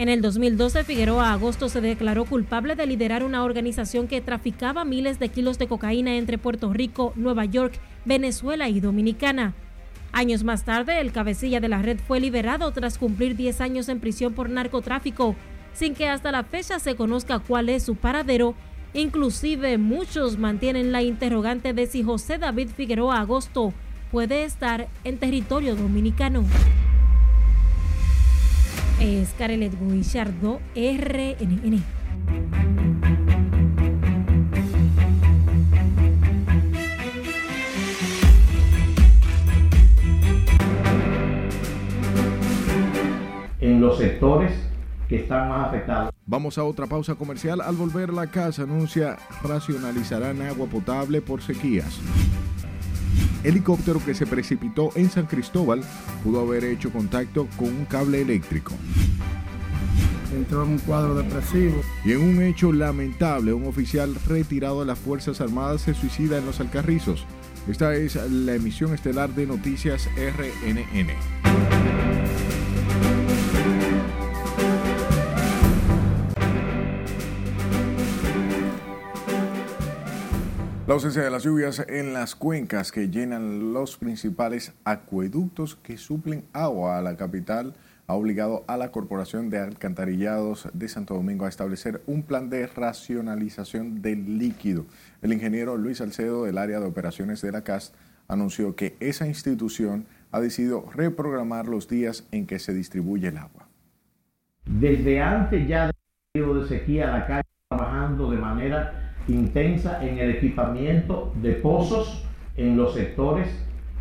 [0.00, 5.18] En el 2012, Figueroa Agosto se declaró culpable de liderar una organización que traficaba miles
[5.18, 9.52] de kilos de cocaína entre Puerto Rico, Nueva York, Venezuela y Dominicana.
[10.12, 14.00] Años más tarde, el cabecilla de la red fue liberado tras cumplir 10 años en
[14.00, 15.36] prisión por narcotráfico,
[15.74, 18.54] sin que hasta la fecha se conozca cuál es su paradero.
[18.94, 23.74] Inclusive muchos mantienen la interrogante de si José David Figueroa Agosto
[24.10, 26.46] puede estar en territorio dominicano
[29.00, 31.82] es Carelet Guillardo, RNN.
[43.60, 44.52] En los sectores
[45.08, 46.12] que están más afectados.
[46.26, 47.60] Vamos a otra pausa comercial.
[47.62, 52.00] Al volver la casa anuncia racionalizarán agua potable por sequías
[53.44, 55.82] helicóptero que se precipitó en San Cristóbal
[56.24, 58.72] pudo haber hecho contacto con un cable eléctrico.
[60.34, 61.82] Entró en un cuadro depresivo.
[62.04, 66.46] Y en un hecho lamentable, un oficial retirado de las Fuerzas Armadas se suicida en
[66.46, 67.26] los Alcarrizos.
[67.68, 71.10] Esta es la emisión estelar de Noticias RNN.
[80.90, 86.42] La ausencia de las lluvias en las cuencas que llenan los principales acueductos que suplen
[86.52, 87.74] agua a la capital
[88.08, 92.66] ha obligado a la Corporación de Alcantarillados de Santo Domingo a establecer un plan de
[92.66, 94.84] racionalización del líquido.
[95.22, 97.94] El ingeniero Luis Salcedo del área de operaciones de la CAS
[98.26, 103.68] anunció que esa institución ha decidido reprogramar los días en que se distribuye el agua.
[104.64, 105.94] Desde antes ya del
[106.32, 112.24] periodo de sequía, la calle trabajando de manera intensa en el equipamiento de pozos
[112.56, 113.48] en los sectores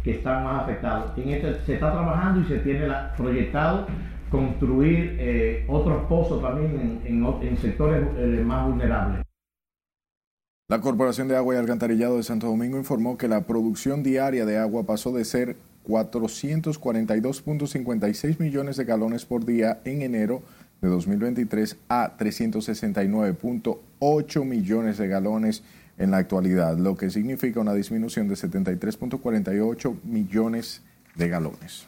[0.03, 1.17] que están más afectados.
[1.17, 3.87] En este, se está trabajando y se tiene proyectado
[4.29, 9.23] construir eh, otros pozos también en, sectores eh, más vulnerables.
[10.69, 14.59] La Corporación de Agua y Alcantarillado de Santo Domingo informó que la producción diaria de
[14.59, 15.57] agua pasó de ser
[15.87, 20.43] 442.56 millones de galones por día en enero
[20.81, 25.63] de 2023 a 369.8 millones de galones
[25.97, 30.83] en la actualidad, lo que significa una disminución de 73.48 millones
[31.15, 31.87] de galones.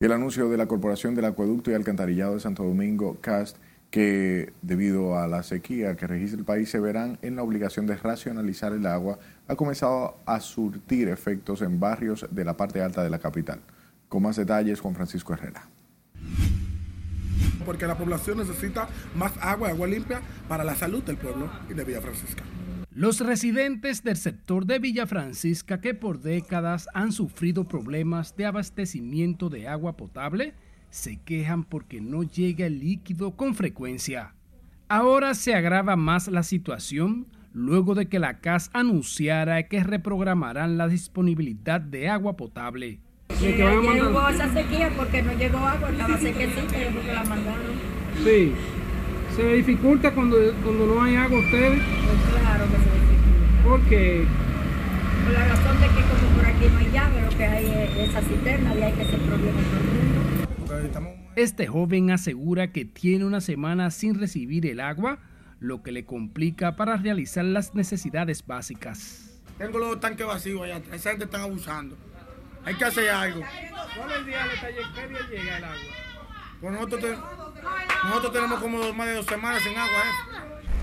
[0.00, 3.56] el anuncio de la Corporación del Acueducto y Alcantarillado de Santo Domingo, CAST,
[3.90, 7.96] que debido a la sequía que registra el país se verán en la obligación de
[7.96, 13.10] racionalizar el agua, ha comenzado a surtir efectos en barrios de la parte alta de
[13.10, 13.60] la capital.
[14.08, 15.68] Con más detalles, Juan Francisco Herrera
[17.64, 21.84] porque la población necesita más agua, agua limpia para la salud del pueblo y de
[21.84, 22.42] Villa Francisca.
[22.90, 29.50] Los residentes del sector de Villa Francisca que por décadas han sufrido problemas de abastecimiento
[29.50, 30.54] de agua potable
[30.90, 34.34] se quejan porque no llega el líquido con frecuencia.
[34.88, 40.88] Ahora se agrava más la situación luego de que la CAS anunciara que reprogramarán la
[40.88, 43.00] disponibilidad de agua potable.
[43.40, 47.72] Hubo esa sequía porque no llegó agua, estaba sequecita y porque la mandaron.
[48.24, 48.52] Sí.
[49.36, 51.80] ¿Se dificulta cuando, cuando no hay agua ustedes?
[51.80, 53.68] Pues claro que se dificulta.
[53.68, 54.24] ¿Por qué?
[55.24, 58.08] Por la razón de que como por aquí no hay llave, lo que hay es
[58.08, 61.14] esa cisterna y hay que hacer problema con el mundo.
[61.36, 65.20] Este joven asegura que tiene una semana sin recibir el agua,
[65.60, 69.40] lo que le complica para realizar las necesidades básicas.
[69.58, 71.96] Tengo los tanques vacíos allá atrás, esa gente está abusando.
[72.68, 73.40] Hay que hacer algo.
[73.96, 74.40] ¿Cuál es el día
[74.94, 75.76] ¿Qué día llega el agua?
[76.60, 77.16] Pues nosotros, te-
[78.08, 80.02] nosotros tenemos como más de dos semanas sin agua.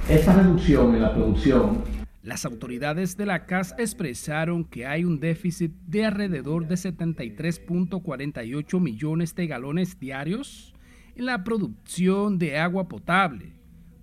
[0.09, 0.15] ¿eh?
[0.15, 1.83] Esa reducción en la producción
[2.23, 9.35] Las autoridades de la CAS expresaron que hay un déficit de alrededor de 73.48 millones
[9.35, 10.73] de galones diarios
[11.15, 13.53] en la producción de agua potable.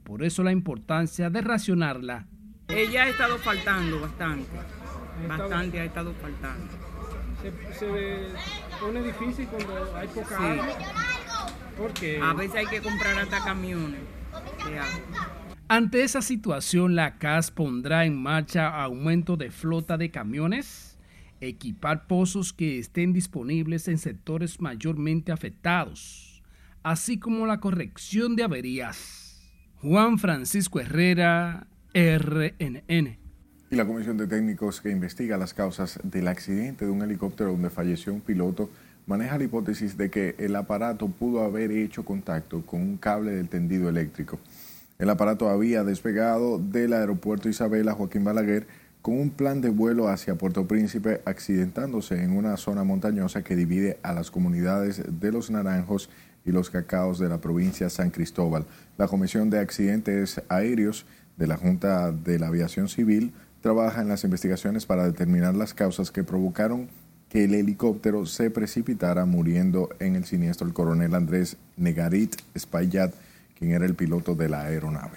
[0.05, 2.29] Por eso la importancia de racionarla.
[2.69, 4.47] Ella ha estado faltando bastante.
[5.27, 6.82] Bastante ha estado faltando.
[7.79, 8.29] Se,
[8.81, 10.45] pone difícil cuando hay poca Sí.
[10.45, 10.67] agua.
[11.77, 14.01] Porque A veces hay que comprar hasta camiones.
[15.69, 20.99] Ante esa situación, la CAS pondrá en marcha aumento de flota de camiones,
[21.41, 26.43] equipar pozos que estén disponibles en sectores mayormente afectados,
[26.83, 29.51] así como la corrección de averías.
[29.81, 33.19] Juan Francisco Herrera, RNN.
[33.73, 37.71] Y la comisión de técnicos que investiga las causas del accidente de un helicóptero donde
[37.71, 38.69] falleció un piloto
[39.07, 43.49] maneja la hipótesis de que el aparato pudo haber hecho contacto con un cable del
[43.49, 44.39] tendido eléctrico.
[44.99, 48.67] El aparato había despegado del aeropuerto Isabela Joaquín Balaguer
[49.01, 53.99] con un plan de vuelo hacia Puerto Príncipe, accidentándose en una zona montañosa que divide
[54.03, 56.11] a las comunidades de Los Naranjos
[56.45, 58.67] y Los Cacaos de la provincia San Cristóbal.
[58.99, 61.07] La Comisión de Accidentes Aéreos
[61.39, 63.33] de la Junta de la Aviación Civil
[63.63, 66.89] trabaja en las investigaciones para determinar las causas que provocaron
[67.31, 73.15] que el helicóptero se precipitara muriendo en el siniestro el coronel Andrés Negarit Espaillat,
[73.59, 75.17] quien era el piloto de la aeronave.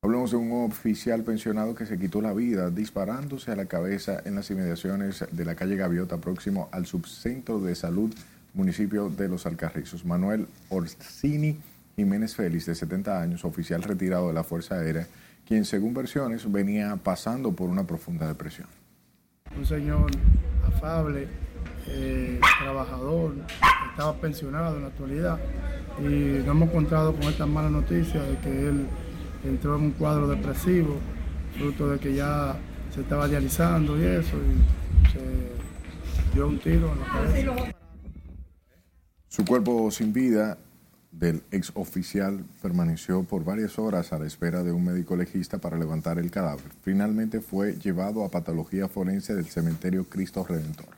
[0.00, 4.36] Hablamos de un oficial pensionado que se quitó la vida disparándose a la cabeza en
[4.36, 8.14] las inmediaciones de la calle Gaviota próximo al subcentro de salud
[8.54, 10.04] municipio de Los Alcarrizos.
[10.04, 11.56] Manuel Orsini
[11.96, 15.08] Jiménez Félix, de 70 años, oficial retirado de la Fuerza Aérea,
[15.48, 18.68] quien según versiones venía pasando por una profunda depresión.
[19.56, 20.10] Un señor
[20.62, 21.26] afable,
[21.86, 23.34] eh, trabajador,
[23.90, 25.38] estaba pensionado en la actualidad
[26.00, 28.86] y nos hemos encontrado con esta mala noticia de que él
[29.42, 30.96] entró en un cuadro depresivo,
[31.56, 32.54] fruto de que ya
[32.94, 37.72] se estaba dializando y eso, y se dio un tiro en la cabeza.
[39.28, 40.58] Su cuerpo sin vida
[41.18, 45.76] del ex oficial permaneció por varias horas a la espera de un médico legista para
[45.76, 46.64] levantar el cadáver.
[46.82, 50.96] Finalmente fue llevado a patología forense del cementerio Cristo Redentor.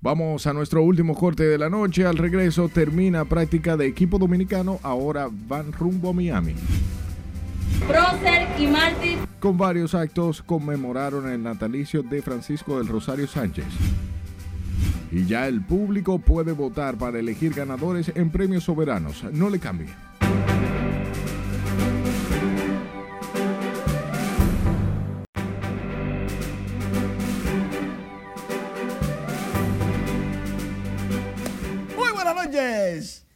[0.00, 2.04] Vamos a nuestro último corte de la noche.
[2.04, 4.80] Al regreso termina práctica de equipo dominicano.
[4.82, 6.56] Ahora van rumbo a Miami.
[7.86, 9.18] Prócer y Martín.
[9.38, 13.66] Con varios actos conmemoraron el natalicio de Francisco del Rosario Sánchez.
[15.12, 19.22] Y ya el público puede votar para elegir ganadores en premios soberanos.
[19.24, 19.88] No le cambie.
[31.94, 33.26] Muy buenas noches.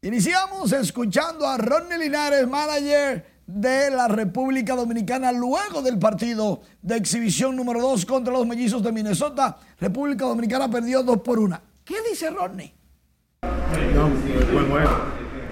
[0.00, 7.56] Iniciamos escuchando a Ronnie Linares, manager de la República Dominicana, luego del partido de exhibición
[7.56, 9.56] número 2 contra los mellizos de Minnesota.
[9.80, 11.58] República Dominicana perdió 2 por 1.
[11.82, 12.74] ¿Qué dice Ronnie?
[13.94, 14.10] No,
[14.52, 14.90] buen juego.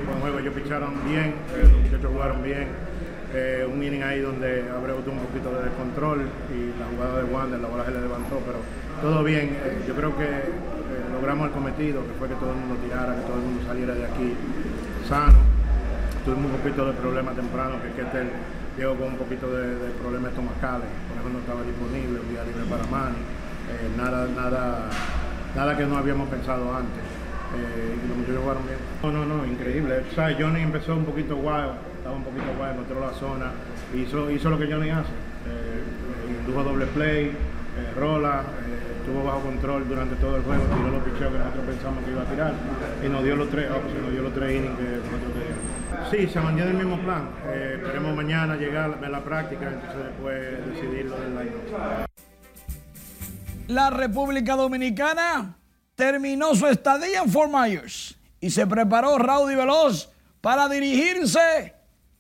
[0.07, 0.39] Buen juego.
[0.39, 2.69] Ellos picharon bien, eh, los muchachos jugaron bien.
[3.35, 7.25] Eh, un inning ahí donde Abreu tuvo un poquito de descontrol y la jugada de
[7.25, 8.59] Wander, la bola se le levantó, pero
[9.01, 9.57] todo bien.
[9.65, 10.53] Eh, yo creo que eh,
[11.13, 13.95] logramos el cometido, que fue que todo el mundo tirara, que todo el mundo saliera
[13.95, 14.35] de aquí
[15.09, 15.56] sano.
[16.27, 18.27] Tuvimos un poquito de problema temprano, que Ketel
[18.77, 22.43] llegó con un poquito de, de problemas estomacales, por eso no estaba disponible, un día
[22.43, 23.23] libre para Manny.
[23.71, 24.91] Eh, nada, nada,
[25.55, 26.99] nada que no habíamos pensado antes.
[27.55, 28.79] Eh, y los muchachos jugaron bien.
[29.07, 30.03] No, no, no, increíble.
[30.03, 33.53] O sea, Johnny empezó un poquito guay, estaba un poquito guay, encontró la zona,
[33.95, 35.15] hizo, hizo lo que Johnny hace.
[35.47, 37.31] Eh, indujo doble play,
[37.95, 38.43] rola,
[38.99, 42.23] estuvo bajo control durante todo el juego, tiró los picheos que nosotros pensamos que iba
[42.23, 42.53] a tirar
[42.99, 45.46] y nos dio los tres, outs, nos dio los tres innings que nosotros.
[46.11, 47.31] Sí, se mantiene el mismo plan.
[47.47, 51.53] Eh, esperemos mañana llegar a la práctica, entonces después decidir lo del line.
[53.69, 55.57] La República Dominicana
[55.97, 60.09] terminó su estadía en Fort Myers y se preparó Raudy Veloz
[60.41, 61.75] para dirigirse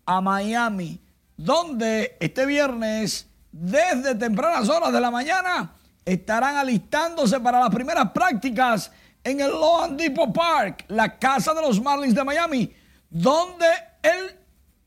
[0.04, 1.00] a Miami,
[1.36, 5.72] donde este viernes, desde tempranas horas de la mañana,
[6.04, 8.90] estarán alistándose para las primeras prácticas
[9.22, 12.72] en el Loan Depot Park, la casa de los Marlins de Miami,
[13.10, 13.66] donde
[14.02, 14.38] el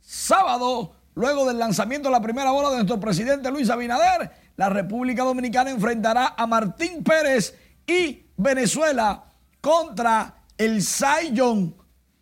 [0.01, 5.23] sábado, luego del lanzamiento de la primera bola de nuestro presidente Luis Abinader, la República
[5.23, 7.55] Dominicana enfrentará a Martín Pérez
[7.87, 9.23] y Venezuela
[9.61, 11.75] contra el Zion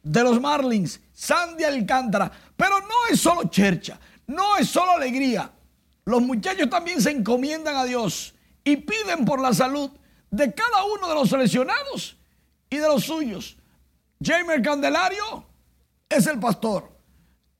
[0.03, 2.31] de los Marlins, Sandy Alcántara.
[2.55, 5.51] Pero no es solo chercha, no es solo alegría.
[6.05, 9.91] Los muchachos también se encomiendan a Dios y piden por la salud
[10.29, 12.17] de cada uno de los seleccionados
[12.69, 13.57] y de los suyos.
[14.21, 15.46] Jamer Candelario
[16.09, 16.97] es el pastor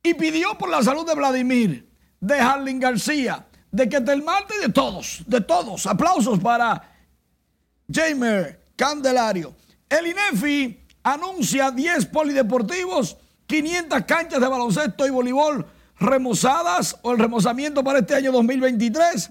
[0.04, 1.90] y pidió por la salud de Vladimir,
[2.20, 5.86] de Harling García, de Ketel Marte y de todos, de todos.
[5.86, 6.82] Aplausos para
[7.92, 9.56] Jamer Candelario.
[9.90, 15.66] El INEFI anuncia 10 polideportivos, 500 canchas de baloncesto y voleibol
[16.00, 19.30] remozadas o el remozamiento para este año 2023.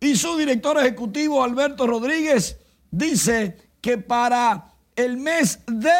[0.00, 2.58] Y su director ejecutivo, Alberto Rodríguez,
[2.90, 5.92] dice que para el mes de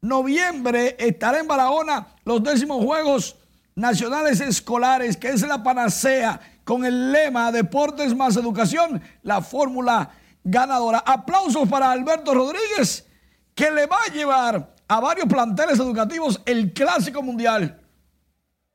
[0.00, 3.36] noviembre estará en Barahona los décimos Juegos
[3.74, 10.10] Nacionales Escolares, que es la panacea con el lema Deportes más Educación, la fórmula
[10.44, 11.02] ganadora.
[11.06, 13.06] Aplausos para Alberto Rodríguez,
[13.54, 17.80] que le va a llevar a varios planteles educativos el Clásico Mundial.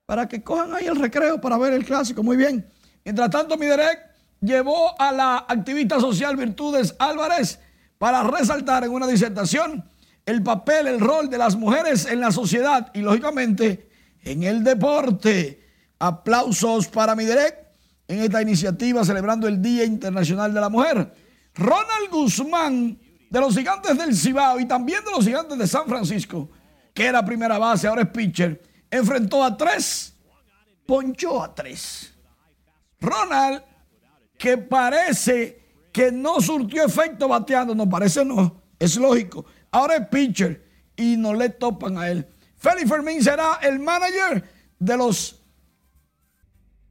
[0.06, 2.24] Para que cojan ahí el recreo para ver el Clásico.
[2.24, 2.68] Muy bien.
[3.04, 4.00] Mientras tanto, Miderec
[4.40, 7.60] llevó a la activista social Virtudes Álvarez
[7.98, 9.84] para resaltar en una disertación
[10.26, 13.90] el papel, el rol de las mujeres en la sociedad y, lógicamente,
[14.24, 15.62] en el deporte.
[16.00, 17.66] Aplausos para Miderec
[18.08, 21.14] en esta iniciativa celebrando el Día Internacional de la Mujer.
[21.56, 23.00] Ronald Guzmán
[23.30, 26.50] de los Gigantes del Cibao y también de los Gigantes de San Francisco,
[26.94, 28.62] que era primera base, ahora es pitcher,
[28.92, 30.16] enfrentó a tres,
[30.86, 32.14] ponchó a tres.
[33.00, 33.64] Ronald,
[34.38, 39.46] que parece que no surtió efecto bateando, no parece no, es lógico.
[39.76, 40.64] Ahora es pitcher
[40.96, 42.26] y no le topan a él.
[42.56, 44.42] Félix Fermín será el manager
[44.80, 45.42] de los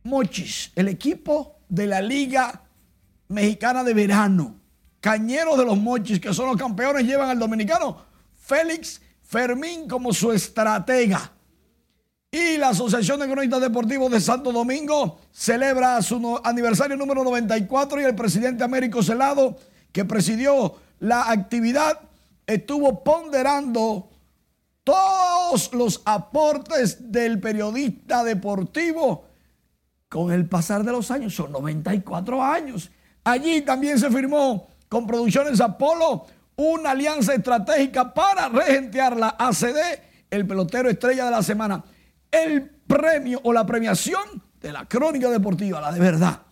[0.02, 2.60] Mochis, el equipo de la Liga
[3.28, 4.60] Mexicana de Verano.
[5.00, 8.04] Cañeros de los Mochis, que son los campeones, llevan al dominicano
[8.38, 11.32] Félix Fermín como su estratega.
[12.30, 18.04] Y la Asociación de Cronistas Deportivos de Santo Domingo celebra su aniversario número 94 y
[18.04, 19.56] el presidente Américo Celado,
[19.90, 21.98] que presidió la actividad,
[22.46, 24.10] estuvo ponderando
[24.82, 29.26] todos los aportes del periodista deportivo
[30.08, 32.90] con el pasar de los años, son 94 años.
[33.24, 36.26] Allí también se firmó con Producciones Apolo
[36.56, 41.82] una alianza estratégica para regentear la ACD, el pelotero estrella de la semana.
[42.30, 46.42] El premio o la premiación de la crónica deportiva, la de verdad.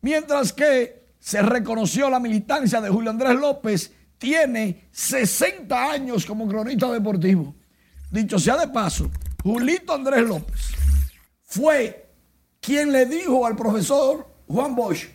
[0.00, 3.92] Mientras que se reconoció la militancia de Julio Andrés López,
[4.22, 7.52] tiene 60 años como cronista deportivo.
[8.08, 9.10] Dicho sea de paso,
[9.42, 10.70] Julito Andrés López
[11.42, 12.08] fue
[12.60, 15.08] quien le dijo al profesor Juan Bosch,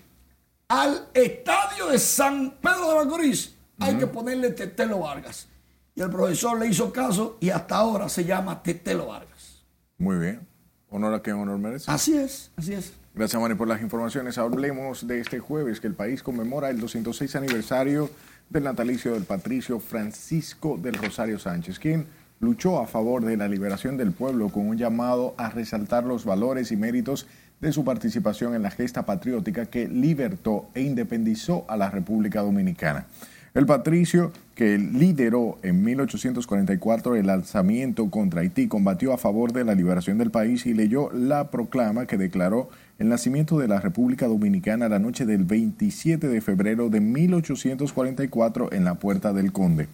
[0.67, 5.47] al estadio de San Pedro de Macorís hay que ponerle Tetelo Vargas.
[5.95, 9.63] Y el profesor le hizo caso y hasta ahora se llama Tetelo Vargas.
[9.97, 10.45] Muy bien.
[10.89, 11.89] Honor a quien honor merece.
[11.89, 12.91] Así es, así es.
[13.13, 14.37] Gracias, Mani, por las informaciones.
[14.37, 18.09] Hablemos de este jueves que el país conmemora el 206 aniversario
[18.49, 22.05] del natalicio del patricio Francisco del Rosario Sánchez, quien
[22.39, 26.71] luchó a favor de la liberación del pueblo con un llamado a resaltar los valores
[26.71, 27.27] y méritos
[27.59, 33.07] de su participación en la gesta patriótica que libertó e independizó a la República Dominicana.
[33.53, 39.73] El patricio, que lideró en 1844 el alzamiento contra Haití, combatió a favor de la
[39.73, 42.69] liberación del país y leyó la proclama que declaró
[42.99, 48.85] el nacimiento de la República Dominicana la noche del 27 de febrero de 1844 en
[48.85, 49.87] la Puerta del Conde.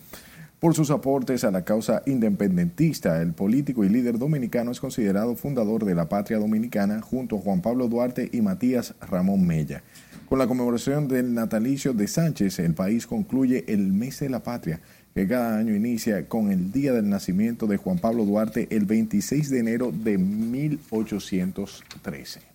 [0.60, 5.84] Por sus aportes a la causa independentista, el político y líder dominicano es considerado fundador
[5.84, 9.84] de la patria dominicana junto a Juan Pablo Duarte y Matías Ramón Mella.
[10.30, 14.80] Con la conmemoración del natalicio de Sánchez, el país concluye el mes de la patria,
[15.14, 19.50] que cada año inicia con el día del nacimiento de Juan Pablo Duarte el 26
[19.50, 22.53] de enero de 1813.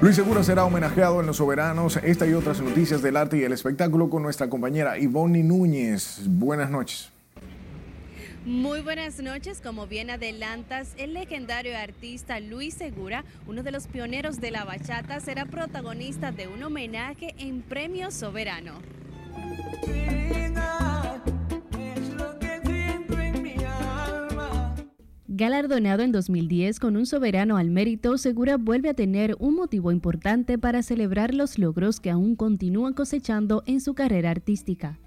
[0.00, 1.98] Luis Segura será homenajeado en Los Soberanos.
[1.98, 6.22] Esta y otras noticias del arte y el espectáculo con nuestra compañera Ivonne Núñez.
[6.26, 7.12] Buenas noches.
[8.46, 14.40] Muy buenas noches, como bien adelantas, el legendario artista Luis Segura, uno de los pioneros
[14.40, 18.80] de la bachata, será protagonista de un homenaje en Premio Soberano.
[25.40, 30.58] Galardonado en 2010 con un soberano al mérito, Segura vuelve a tener un motivo importante
[30.58, 34.98] para celebrar los logros que aún continúan cosechando en su carrera artística.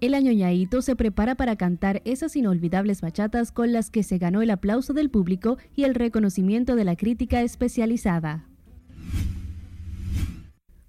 [0.00, 4.50] El añoñaíto se prepara para cantar esas inolvidables bachatas con las que se ganó el
[4.50, 8.48] aplauso del público y el reconocimiento de la crítica especializada.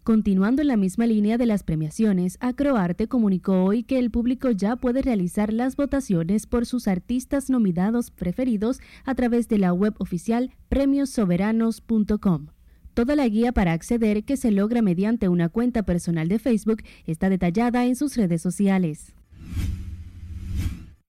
[0.09, 4.75] Continuando en la misma línea de las premiaciones, Acroarte comunicó hoy que el público ya
[4.75, 10.51] puede realizar las votaciones por sus artistas nominados preferidos a través de la web oficial
[10.67, 12.47] premiossoberanos.com.
[12.95, 17.29] Toda la guía para acceder que se logra mediante una cuenta personal de Facebook está
[17.29, 19.13] detallada en sus redes sociales.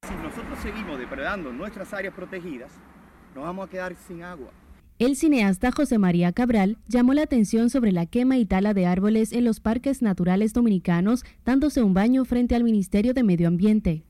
[0.07, 2.71] Si nosotros seguimos depredando nuestras áreas protegidas,
[3.35, 4.51] nos vamos a quedar sin agua.
[5.01, 9.33] El cineasta José María Cabral llamó la atención sobre la quema y tala de árboles
[9.33, 14.05] en los parques naturales dominicanos, dándose un baño frente al Ministerio de Medio Ambiente.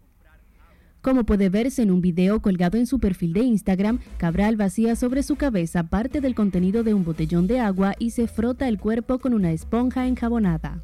[1.01, 5.23] Como puede verse en un video colgado en su perfil de Instagram, Cabral vacía sobre
[5.23, 9.21] su cabeza parte del contenido de un botellón de agua y se frota el cuerpo
[9.21, 10.83] con una esponja enjabonada.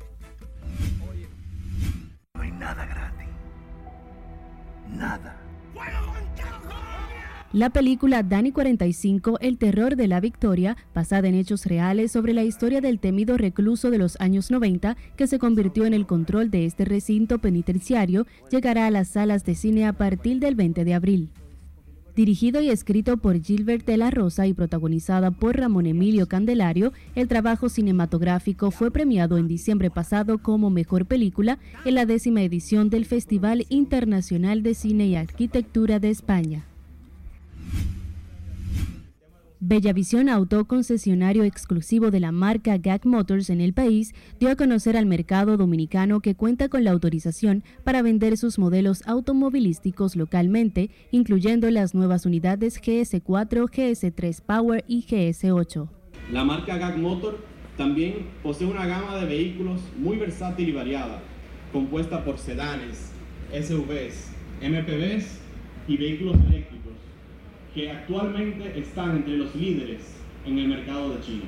[2.33, 3.27] No hay nada gratis.
[4.97, 5.46] Nada.
[7.57, 12.45] La película Dani 45, El terror de la victoria, basada en hechos reales sobre la
[12.45, 16.67] historia del temido recluso de los años 90 que se convirtió en el control de
[16.67, 21.31] este recinto penitenciario, llegará a las salas de cine a partir del 20 de abril.
[22.15, 27.27] Dirigido y escrito por Gilbert de la Rosa y protagonizada por Ramón Emilio Candelario, el
[27.27, 33.07] trabajo cinematográfico fue premiado en diciembre pasado como mejor película en la décima edición del
[33.07, 36.67] Festival Internacional de Cine y Arquitectura de España.
[39.61, 44.99] Bellavisión Auto, concesionario exclusivo de la marca GAC Motors en el país, dio a conocer
[44.99, 51.71] al mercado dominicano que cuenta con la autorización para vender sus modelos automovilísticos localmente, incluyendo
[51.71, 55.89] las nuevas unidades GS4, GS3 Power y GS8.
[56.33, 57.43] La marca GAC Motor
[57.79, 61.23] también posee una gama de vehículos muy versátil y variada,
[61.73, 63.11] compuesta por sedanes,
[63.53, 65.39] SUVs, MPVs
[65.89, 66.76] y vehículos eléctricos
[67.77, 70.01] que actualmente están entre los líderes
[70.47, 71.45] en el mercado de China.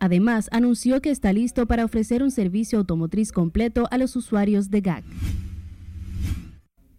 [0.00, 4.80] Además, anunció que está listo para ofrecer un servicio automotriz completo a los usuarios de
[4.80, 5.04] GAC.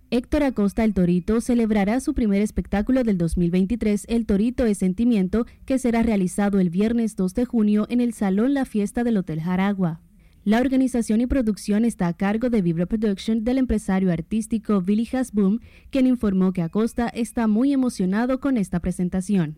[0.10, 5.78] Héctor Acosta El Torito celebrará su primer espectáculo del 2023, El Torito es Sentimiento, que
[5.78, 10.05] será realizado el viernes 2 de junio en el Salón La Fiesta del Hotel Jaragua.
[10.46, 15.58] La organización y producción está a cargo de Vibra Production del empresario artístico Billy Hasboom,
[15.90, 19.58] quien informó que Acosta está muy emocionado con esta presentación.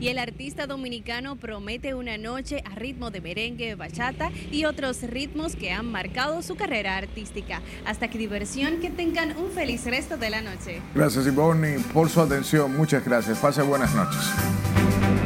[0.00, 5.54] Y el artista dominicano promete una noche a ritmo de merengue, bachata y otros ritmos
[5.54, 7.62] que han marcado su carrera artística.
[7.86, 10.82] Hasta que diversión, que tengan un feliz resto de la noche.
[10.96, 12.76] Gracias Ivonne por su atención.
[12.76, 13.38] Muchas gracias.
[13.38, 15.17] Pase buenas noches.